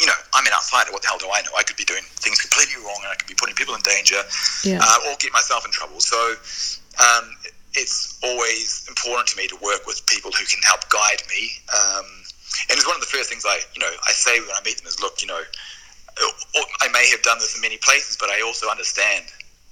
you 0.00 0.06
know, 0.06 0.18
I'm 0.34 0.44
an 0.46 0.52
outsider. 0.52 0.90
What 0.90 1.02
the 1.02 1.08
hell 1.08 1.18
do 1.18 1.26
I 1.32 1.42
know? 1.42 1.50
I 1.56 1.62
could 1.62 1.76
be 1.76 1.84
doing 1.84 2.02
things 2.18 2.40
completely 2.40 2.82
wrong, 2.82 2.98
and 3.04 3.12
I 3.12 3.14
could 3.14 3.28
be 3.28 3.34
putting 3.38 3.54
people 3.54 3.74
in 3.76 3.82
danger, 3.82 4.18
Yeah. 4.64 4.80
uh, 4.82 4.98
or 5.06 5.14
get 5.20 5.32
myself 5.32 5.64
in 5.64 5.70
trouble. 5.70 6.00
So 6.00 6.34
um, 6.98 7.36
it's 7.74 8.18
always 8.22 8.84
important 8.88 9.28
to 9.28 9.36
me 9.36 9.46
to 9.46 9.56
work 9.62 9.86
with 9.86 10.04
people 10.06 10.32
who 10.32 10.44
can 10.44 10.60
help 10.62 10.88
guide 10.90 11.22
me. 11.28 11.50
Um, 11.70 12.21
and 12.68 12.76
it's 12.76 12.86
one 12.86 12.96
of 12.96 13.00
the 13.00 13.10
first 13.10 13.28
things 13.28 13.44
I, 13.46 13.60
you 13.74 13.80
know, 13.80 13.90
I 14.06 14.12
say 14.12 14.40
when 14.40 14.50
I 14.50 14.60
meet 14.64 14.78
them 14.78 14.86
is, 14.86 15.00
look, 15.00 15.22
you 15.22 15.28
know, 15.28 15.42
I 16.80 16.88
may 16.92 17.08
have 17.10 17.22
done 17.22 17.38
this 17.38 17.54
in 17.56 17.62
many 17.62 17.78
places, 17.78 18.16
but 18.20 18.28
I 18.28 18.42
also 18.42 18.68
understand 18.68 19.24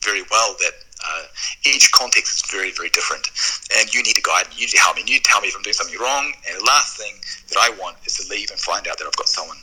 very 0.03 0.23
well 0.31 0.57
that 0.59 0.73
uh, 1.05 1.25
each 1.65 1.93
context 1.93 2.45
is 2.45 2.51
very, 2.51 2.73
very 2.73 2.89
different, 2.91 3.29
and 3.77 3.93
you 3.95 4.03
need 4.03 4.17
to 4.17 4.23
guide 4.23 4.49
me. 4.49 4.55
You 4.57 4.67
need 4.67 4.73
to 4.73 4.81
help 4.81 4.97
me. 4.97 5.03
You 5.07 5.15
need 5.15 5.25
to 5.25 5.31
tell 5.31 5.41
me 5.41 5.49
if 5.49 5.57
I'm 5.57 5.63
doing 5.63 5.75
something 5.75 5.99
wrong. 6.01 6.33
And 6.49 6.61
the 6.61 6.65
last 6.65 6.97
thing 6.97 7.15
that 7.49 7.59
I 7.61 7.71
want 7.81 7.97
is 8.05 8.17
to 8.17 8.29
leave 8.29 8.51
and 8.51 8.59
find 8.59 8.87
out 8.89 8.99
that 8.99 9.07
I've 9.07 9.17
got 9.17 9.29
someone, 9.29 9.57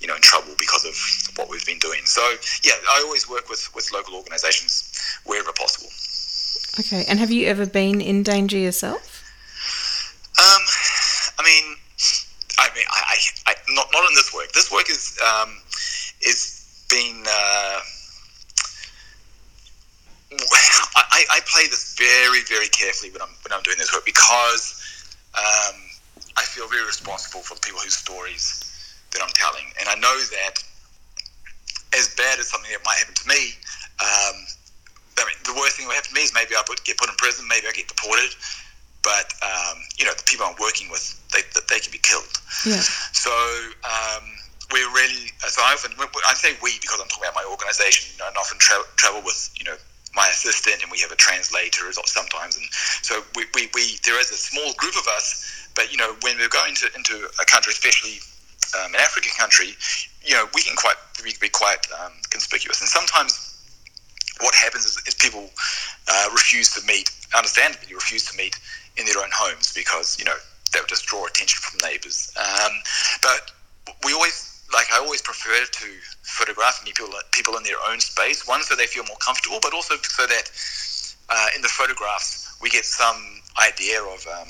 you 0.00 0.06
know, 0.06 0.16
in 0.16 0.22
trouble 0.22 0.52
because 0.58 0.84
of 0.84 0.96
what 1.36 1.48
we've 1.48 1.64
been 1.64 1.78
doing. 1.78 2.00
So 2.04 2.22
yeah, 2.64 2.72
I 2.92 3.02
always 3.04 3.28
work 3.28 3.48
with 3.48 3.68
with 3.74 3.90
local 3.92 4.14
organisations 4.14 4.92
wherever 5.24 5.52
possible. 5.52 5.90
Okay, 6.80 7.04
and 7.08 7.18
have 7.18 7.30
you 7.30 7.46
ever 7.46 7.66
been 7.66 8.00
in 8.00 8.22
danger 8.22 8.58
yourself? 8.58 9.24
Um, 10.38 10.62
I 11.38 11.42
mean, 11.42 11.76
I 12.58 12.68
mean, 12.74 12.84
I, 12.90 13.00
I, 13.46 13.52
I 13.52 13.54
not 13.68 13.88
not 13.92 14.02
in 14.08 14.14
this 14.14 14.34
work. 14.34 14.52
This 14.52 14.70
work 14.70 14.90
is 14.90 15.18
um, 15.22 15.56
is 16.26 16.84
being. 16.90 17.22
Uh, 17.26 17.80
I, 20.94 21.24
I 21.30 21.40
play 21.46 21.64
this 21.68 21.96
very 21.96 22.42
very 22.44 22.68
carefully 22.68 23.10
when 23.10 23.22
I'm 23.22 23.32
when 23.42 23.52
I'm 23.52 23.62
doing 23.62 23.78
this 23.78 23.92
work 23.94 24.04
because 24.04 24.76
um, 25.34 25.80
I 26.36 26.42
feel 26.42 26.68
very 26.68 26.84
responsible 26.84 27.40
for 27.40 27.54
the 27.54 27.60
people 27.60 27.80
whose 27.80 27.96
stories 27.96 28.64
that 29.12 29.22
I'm 29.22 29.32
telling, 29.32 29.64
and 29.80 29.88
I 29.88 29.94
know 29.94 30.18
that 30.18 30.62
as 31.96 32.14
bad 32.16 32.38
as 32.38 32.48
something 32.50 32.70
that 32.70 32.84
might 32.84 32.98
happen 32.98 33.14
to 33.14 33.28
me. 33.28 33.56
Um, 33.98 34.36
I 35.18 35.26
mean, 35.26 35.34
the 35.42 35.54
worst 35.58 35.76
thing 35.76 35.86
that 35.86 35.90
would 35.90 35.98
happen 35.98 36.14
to 36.14 36.14
me 36.14 36.22
is 36.22 36.34
maybe 36.34 36.54
I 36.54 36.62
put, 36.62 36.84
get 36.84 36.96
put 36.98 37.08
in 37.08 37.16
prison, 37.16 37.46
maybe 37.48 37.66
I 37.66 37.72
get 37.72 37.88
deported, 37.88 38.30
but 39.02 39.32
um, 39.42 39.78
you 39.96 40.04
know 40.04 40.12
the 40.12 40.22
people 40.38 40.54
I'm 40.54 40.62
working 40.62 40.88
with, 40.90 41.18
they, 41.34 41.42
they 41.68 41.80
can 41.80 41.90
be 41.90 41.98
killed. 41.98 42.30
Yeah. 42.62 42.78
So 43.10 43.30
um, 43.82 44.24
we're 44.70 44.90
really 44.94 45.32
so 45.42 45.62
I 45.62 45.74
often 45.74 45.92
I 45.98 46.34
say 46.34 46.54
we 46.62 46.78
because 46.80 47.00
I'm 47.00 47.08
talking 47.08 47.24
about 47.24 47.34
my 47.34 47.46
organisation. 47.50 48.14
You 48.14 48.18
know, 48.22 48.28
and 48.28 48.36
often 48.36 48.58
tra- 48.58 48.86
travel 48.96 49.22
with 49.24 49.50
you 49.58 49.64
know 49.64 49.76
my 50.14 50.28
assistant, 50.28 50.82
and 50.82 50.90
we 50.90 50.98
have 51.00 51.10
a 51.10 51.16
translator 51.16 51.90
sometimes, 52.04 52.56
and 52.56 52.66
so 53.02 53.22
we, 53.34 53.44
we, 53.54 53.68
we 53.74 53.98
there 54.04 54.18
is 54.20 54.30
a 54.30 54.38
small 54.38 54.72
group 54.74 54.94
of 54.94 55.06
us. 55.16 55.68
But 55.74 55.90
you 55.92 55.98
know, 55.98 56.14
when 56.22 56.38
we're 56.38 56.48
going 56.48 56.74
to, 56.74 56.86
into 56.94 57.28
a 57.40 57.44
country, 57.44 57.72
especially 57.72 58.18
um, 58.78 58.94
an 58.94 59.00
African 59.00 59.32
country, 59.38 59.74
you 60.24 60.34
know, 60.34 60.46
we 60.54 60.62
can 60.62 60.76
quite 60.76 60.96
we 61.24 61.32
can 61.32 61.40
be 61.40 61.50
quite 61.50 61.82
um, 61.98 62.12
conspicuous, 62.30 62.80
and 62.80 62.88
sometimes 62.88 63.48
what 64.40 64.54
happens 64.54 64.86
is, 64.86 65.02
is 65.06 65.14
people 65.14 65.50
uh, 66.06 66.28
refuse 66.32 66.70
to 66.74 66.86
meet, 66.86 67.10
understandably 67.34 67.94
refuse 67.94 68.24
to 68.30 68.36
meet 68.36 68.54
in 68.98 69.06
their 69.06 69.18
own 69.18 69.30
homes 69.32 69.72
because 69.72 70.18
you 70.18 70.24
know 70.24 70.36
that 70.72 70.82
would 70.82 70.88
just 70.88 71.06
draw 71.06 71.24
attention 71.26 71.60
from 71.62 71.88
neighbours. 71.88 72.32
Um, 72.36 72.72
but 73.22 73.52
we 74.04 74.12
always, 74.12 74.62
like, 74.72 74.86
I 74.92 74.98
always 74.98 75.22
prefer 75.22 75.64
to 75.64 75.86
photograph 76.22 76.84
people 76.84 77.08
people 77.32 77.56
in 77.56 77.62
their 77.62 77.80
own 77.88 78.00
space. 78.00 78.46
One, 78.46 78.62
so 78.62 78.76
they 78.76 78.86
feel 78.86 79.04
more 79.04 79.16
comfortable, 79.24 79.58
but 79.62 79.72
also 79.72 79.96
so 80.02 80.26
that 80.26 80.50
uh, 81.30 81.46
in 81.56 81.62
the 81.62 81.68
photographs 81.68 82.56
we 82.60 82.68
get 82.70 82.84
some 82.84 83.40
idea 83.62 84.02
of 84.02 84.26
um, 84.26 84.48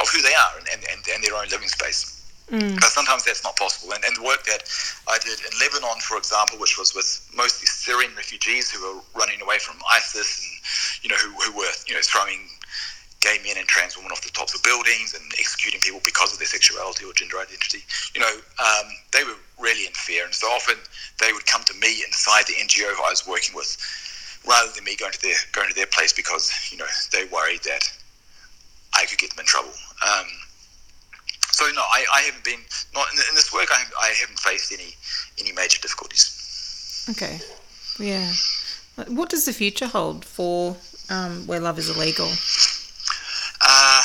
of 0.00 0.08
who 0.08 0.22
they 0.22 0.34
are 0.34 0.58
and, 0.58 0.84
and, 0.88 1.02
and 1.12 1.24
their 1.24 1.34
own 1.34 1.48
living 1.48 1.68
space. 1.68 2.16
But 2.74 2.90
sometimes 2.90 3.24
that's 3.24 3.44
not 3.44 3.56
possible. 3.56 3.94
And, 3.94 4.02
and 4.04 4.16
the 4.16 4.22
work 4.22 4.42
that 4.44 4.66
I 5.06 5.18
did 5.18 5.38
in 5.38 5.52
Lebanon, 5.60 6.00
for 6.00 6.16
example, 6.18 6.58
which 6.58 6.76
was 6.76 6.94
with 6.94 7.06
mostly 7.36 7.66
Syrian 7.66 8.10
refugees 8.16 8.70
who 8.70 8.82
were 8.82 9.00
running 9.14 9.40
away 9.40 9.58
from 9.58 9.76
ISIS 9.88 10.42
and, 10.42 11.04
you 11.04 11.10
know, 11.10 11.16
who, 11.22 11.30
who 11.42 11.56
were, 11.56 11.70
you 11.86 11.94
know, 11.94 12.00
throwing 12.02 12.50
gay 13.20 13.36
men 13.44 13.56
and 13.56 13.68
trans 13.68 13.96
women 13.96 14.12
off 14.12 14.22
the 14.22 14.32
tops 14.32 14.54
of 14.54 14.62
buildings 14.62 15.14
and 15.14 15.22
executing 15.38 15.80
people 15.80 16.00
because 16.04 16.32
of 16.32 16.38
their 16.38 16.48
sexuality 16.48 17.04
or 17.04 17.12
gender 17.12 17.38
identity. 17.38 17.84
You 18.14 18.20
know, 18.20 18.34
um, 18.58 18.86
they 19.12 19.24
were 19.24 19.36
really 19.60 19.86
in 19.86 19.92
fear. 19.92 20.24
And 20.24 20.34
so 20.34 20.46
often 20.48 20.76
they 21.20 21.32
would 21.32 21.46
come 21.46 21.62
to 21.64 21.74
me 21.74 22.02
inside 22.04 22.46
the 22.46 22.54
NGO 22.54 22.88
I 22.88 23.10
was 23.10 23.26
working 23.28 23.54
with 23.54 23.76
rather 24.48 24.72
than 24.72 24.84
me 24.84 24.96
going 24.96 25.12
to 25.12 25.22
their, 25.22 25.36
going 25.52 25.68
to 25.68 25.74
their 25.74 25.86
place 25.86 26.12
because, 26.12 26.50
you 26.72 26.78
know, 26.78 26.88
they 27.12 27.24
worried 27.26 27.60
that 27.64 27.84
I 28.96 29.04
could 29.04 29.18
get 29.18 29.30
them 29.30 29.40
in 29.40 29.46
trouble. 29.46 29.72
Um, 30.00 30.26
so 31.52 31.66
no, 31.74 31.82
I, 31.82 32.04
I 32.14 32.20
haven't 32.22 32.44
been 32.44 32.60
not 32.94 33.06
in, 33.12 33.18
in 33.28 33.34
this 33.34 33.52
work. 33.52 33.68
I, 33.70 33.82
I 34.00 34.08
haven't 34.18 34.38
faced 34.38 34.72
any 34.72 34.94
any 35.38 35.52
major 35.52 35.78
difficulties. 35.80 37.04
Okay. 37.10 37.38
Yeah. 37.98 38.32
What 39.08 39.28
does 39.28 39.44
the 39.44 39.52
future 39.52 39.86
hold 39.86 40.24
for 40.24 40.76
um, 41.10 41.46
where 41.46 41.60
love 41.60 41.78
is 41.78 41.94
illegal? 41.94 42.30
Uh, 43.60 44.02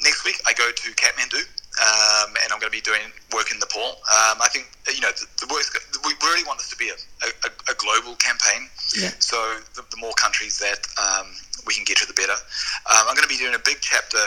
next 0.00 0.24
week 0.24 0.40
I 0.46 0.52
go 0.54 0.70
to 0.70 0.88
Kathmandu, 0.96 1.40
um, 1.80 2.34
and 2.42 2.52
I'm 2.52 2.58
going 2.58 2.72
to 2.72 2.76
be 2.76 2.80
doing 2.80 3.12
work 3.32 3.50
in 3.52 3.58
Nepal. 3.58 4.00
Um, 4.08 4.40
I 4.40 4.48
think 4.52 4.68
you 4.92 5.00
know 5.00 5.12
the, 5.12 5.46
the 5.46 5.52
work. 5.52 5.64
We 6.04 6.14
really 6.22 6.44
want 6.44 6.58
this 6.58 6.70
to 6.70 6.76
be 6.76 6.88
a, 6.90 6.98
a, 7.26 7.50
a 7.72 7.74
global 7.76 8.16
campaign. 8.16 8.68
Yeah. 8.96 9.10
So 9.18 9.36
the, 9.74 9.82
the 9.90 9.96
more 9.98 10.12
countries 10.14 10.58
that 10.58 10.86
um, 10.98 11.28
we 11.66 11.74
can 11.74 11.84
get 11.84 11.98
to, 11.98 12.06
the 12.06 12.14
better. 12.14 12.32
Um, 12.32 13.06
I'm 13.08 13.14
going 13.14 13.28
to 13.28 13.32
be 13.32 13.38
doing 13.38 13.54
a 13.54 13.62
big 13.64 13.78
chapter 13.80 14.20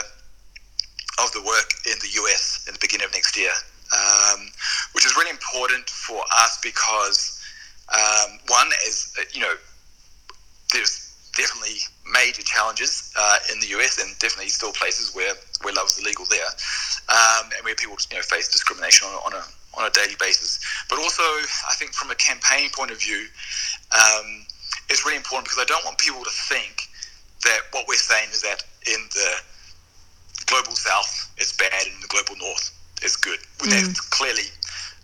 of 1.22 1.30
the 1.32 1.42
work 1.42 1.70
in 1.86 1.98
the 2.00 2.10
US 2.22 2.64
in 2.66 2.74
the 2.74 2.80
beginning 2.80 3.06
of 3.06 3.12
next 3.12 3.36
year, 3.36 3.52
um, 3.92 4.48
which 4.92 5.04
is 5.04 5.16
really 5.16 5.30
important 5.30 5.88
for 5.90 6.22
us 6.34 6.58
because 6.62 7.40
um, 7.92 8.38
one 8.48 8.68
is 8.86 9.14
uh, 9.18 9.24
you 9.32 9.40
know 9.40 9.54
there's 10.72 11.03
definitely 11.36 11.76
major 12.12 12.42
challenges 12.42 13.12
uh, 13.18 13.38
in 13.52 13.60
the 13.60 13.66
US 13.78 13.98
and 14.02 14.16
definitely 14.18 14.48
still 14.50 14.72
places 14.72 15.14
where 15.14 15.34
where 15.62 15.74
love 15.74 15.86
is 15.86 15.98
illegal 15.98 16.26
there, 16.28 16.46
um, 17.08 17.50
and 17.56 17.64
where 17.64 17.74
people 17.74 17.96
you 18.10 18.16
know 18.16 18.22
face 18.22 18.48
discrimination 18.52 19.08
on, 19.08 19.14
a- 19.14 19.24
on 19.26 19.32
a 19.34 19.44
on 19.76 19.86
a 19.86 19.90
daily 19.90 20.14
basis. 20.20 20.60
But 20.88 20.98
also, 20.98 21.22
I 21.68 21.74
think 21.74 21.92
from 21.94 22.10
a 22.10 22.14
campaign 22.14 22.70
point 22.70 22.90
of 22.92 23.00
view, 23.00 23.26
um, 23.90 24.46
it's 24.88 25.04
really 25.04 25.16
important 25.16 25.46
because 25.46 25.58
I 25.58 25.66
don't 25.66 25.84
want 25.84 25.98
people 25.98 26.22
to 26.22 26.30
think 26.30 26.88
that 27.42 27.60
what 27.72 27.86
we're 27.88 27.96
saying 27.96 28.28
is 28.30 28.42
that 28.42 28.62
in 28.86 29.00
the 29.12 29.30
global 30.46 30.72
south 30.72 31.32
it's 31.38 31.52
bad 31.56 31.72
and 31.86 32.02
the 32.02 32.06
global 32.08 32.36
north 32.38 32.70
is 33.02 33.16
good. 33.16 33.38
Well, 33.60 33.70
That's 33.70 34.00
clearly 34.00 34.46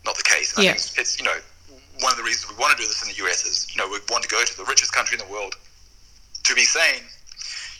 not 0.04 0.16
the 0.16 0.22
case. 0.22 0.54
And 0.54 0.64
Yeah. 0.64 0.70
I 0.70 0.74
think 0.74 0.86
it's, 0.86 0.98
it's, 0.98 1.18
you 1.18 1.24
know, 1.24 1.36
one 2.00 2.12
of 2.12 2.16
the 2.18 2.24
reasons 2.24 2.50
we 2.52 2.56
want 2.60 2.76
to 2.76 2.80
do 2.80 2.86
this 2.88 3.02
in 3.02 3.08
the 3.08 3.18
US 3.26 3.44
is, 3.44 3.66
you 3.74 3.76
know, 3.76 3.88
we 3.88 3.98
want 4.08 4.22
to 4.22 4.28
go 4.28 4.42
to 4.44 4.56
the 4.56 4.64
richest 4.64 4.92
country 4.92 5.18
in 5.18 5.26
the 5.26 5.30
world 5.32 5.56
to 6.44 6.54
be 6.54 6.62
saying, 6.62 7.02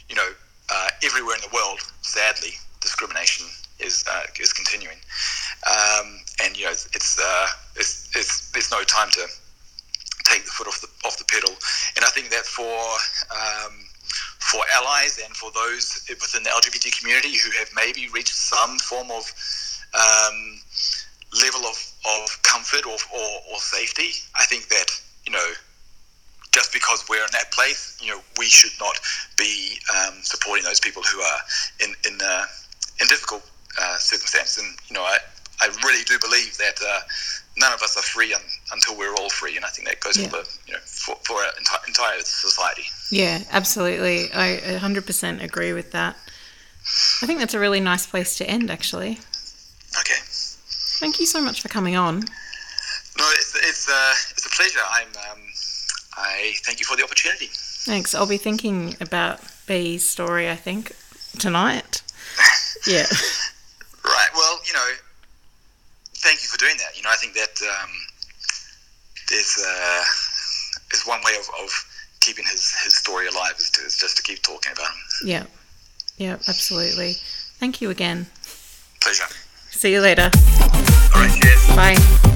you 0.08 0.16
know, 0.16 0.28
uh, 0.70 0.88
everywhere 1.02 1.36
in 1.36 1.42
the 1.42 1.54
world, 1.54 1.80
sadly, 2.02 2.50
discrimination 2.80 3.46
is 3.78 4.04
uh, 4.10 4.22
is 4.38 4.52
continuing, 4.52 4.98
um, 5.66 6.20
and 6.44 6.56
you 6.56 6.64
know, 6.64 6.70
it's 6.70 7.18
uh, 7.18 7.46
it's 7.76 8.10
it's 8.14 8.50
there's 8.52 8.70
no 8.70 8.82
time 8.84 9.10
to 9.10 9.26
take 10.24 10.44
the 10.44 10.50
foot 10.50 10.68
off 10.68 10.80
the 10.80 10.88
off 11.04 11.16
the 11.18 11.24
pedal. 11.24 11.50
And 11.96 12.04
I 12.04 12.08
think 12.08 12.30
that 12.30 12.44
for 12.44 12.78
um, 13.34 13.72
for 14.38 14.62
allies 14.74 15.20
and 15.24 15.34
for 15.36 15.50
those 15.52 16.06
within 16.08 16.42
the 16.42 16.50
LGBT 16.50 16.98
community 16.98 17.36
who 17.36 17.50
have 17.58 17.68
maybe 17.74 18.08
reached 18.12 18.34
some 18.34 18.78
form 18.78 19.10
of 19.10 19.24
um, 19.94 20.60
level 21.42 21.60
of, 21.66 21.78
of 22.06 22.42
comfort 22.42 22.86
or, 22.86 22.98
or, 23.14 23.30
or 23.52 23.58
safety, 23.58 24.10
I 24.34 24.44
think 24.46 24.68
that 24.68 24.86
you 25.26 25.32
know 25.32 25.48
just 26.52 26.72
because 26.72 27.04
we're 27.08 27.22
in 27.24 27.30
that 27.32 27.52
place, 27.52 27.96
you 28.02 28.10
know, 28.10 28.20
we 28.38 28.46
should 28.46 28.72
not 28.80 28.96
be 29.36 29.78
um, 29.94 30.14
supporting 30.22 30.64
those 30.64 30.80
people 30.80 31.02
who 31.02 31.20
are 31.20 31.38
in 31.80 31.94
in, 32.06 32.18
uh, 32.22 32.44
in 33.00 33.06
difficult 33.08 33.48
uh, 33.80 33.96
circumstances. 33.98 34.58
And 34.64 34.76
you 34.88 34.94
know, 34.94 35.02
I, 35.02 35.18
I 35.60 35.68
really 35.84 36.02
do 36.04 36.18
believe 36.20 36.56
that 36.58 36.80
uh, 36.84 37.00
none 37.56 37.72
of 37.72 37.82
us 37.82 37.96
are 37.96 38.02
free 38.02 38.34
un, 38.34 38.40
until 38.72 38.96
we're 38.96 39.14
all 39.14 39.30
free, 39.30 39.56
and 39.56 39.64
I 39.64 39.68
think 39.68 39.86
that 39.88 40.00
goes 40.00 40.16
Yeah. 40.18 40.28
for 40.28 40.36
the 40.38 40.58
you 40.66 40.72
know 40.74 40.80
for, 40.84 41.16
for 41.24 41.34
our 41.36 41.52
enti- 41.60 41.86
entire 41.88 42.20
society. 42.22 42.84
Yeah, 43.10 43.40
absolutely. 43.50 44.30
I 44.32 44.60
100% 44.78 45.42
agree 45.42 45.72
with 45.72 45.90
that. 45.92 46.16
I 47.22 47.26
think 47.26 47.38
that's 47.40 47.54
a 47.54 47.58
really 47.58 47.80
nice 47.80 48.06
place 48.06 48.38
to 48.38 48.48
end, 48.48 48.70
actually. 48.70 49.18
Okay. 49.98 50.14
Thank 51.00 51.18
you 51.20 51.26
so 51.26 51.40
much 51.42 51.60
for 51.60 51.68
coming 51.68 51.96
on. 51.96 52.20
No, 53.18 53.24
it's 53.32 53.54
it's 53.56 53.88
uh, 53.88 54.14
it's 54.30 54.46
a 54.46 54.50
pleasure. 54.50 54.80
I'm 54.90 55.08
um, 55.30 55.40
I 56.20 56.52
thank 56.64 56.80
you 56.80 56.87
for 56.87 56.96
the 56.96 57.04
opportunity. 57.04 57.48
Thanks. 57.50 58.14
I'll 58.14 58.28
be 58.28 58.37
thinking 58.37 58.94
about 59.00 59.40
B's 59.66 60.09
story, 60.09 60.50
I 60.50 60.56
think, 60.56 60.92
tonight. 61.38 62.02
Yeah. 62.87 63.04
Right. 64.02 64.30
Well, 64.35 64.59
you 64.66 64.72
know, 64.72 64.88
thank 66.14 66.40
you 66.40 66.48
for 66.48 66.56
doing 66.56 66.76
that. 66.78 66.96
You 66.96 67.02
know, 67.02 67.11
I 67.11 67.16
think 67.16 67.35
that 67.35 67.61
um, 67.61 67.90
there's 69.28 69.62
uh, 69.62 70.02
is 70.94 71.06
one 71.06 71.20
way 71.22 71.33
of, 71.38 71.46
of 71.62 71.70
keeping 72.20 72.44
his, 72.50 72.74
his 72.85 72.96
story 72.96 73.28
alive 73.28 73.54
is, 73.59 73.70
to, 73.72 73.83
is 73.83 73.98
just 73.98 74.16
to 74.16 74.22
keep 74.22 74.42
talking 74.42 74.72
about 74.72 74.87
him. 74.87 75.28
Yeah. 75.28 75.44
Yeah, 76.16 76.35
absolutely. 76.48 77.12
Thank 77.59 77.83
you 77.83 77.90
again. 77.90 78.26
Pleasure. 79.02 79.24
See 79.70 79.92
you 79.92 80.00
later. 80.00 80.30
All 80.35 81.22
right. 81.22 81.42
Cheers. 81.42 81.66
Bye. 81.76 82.29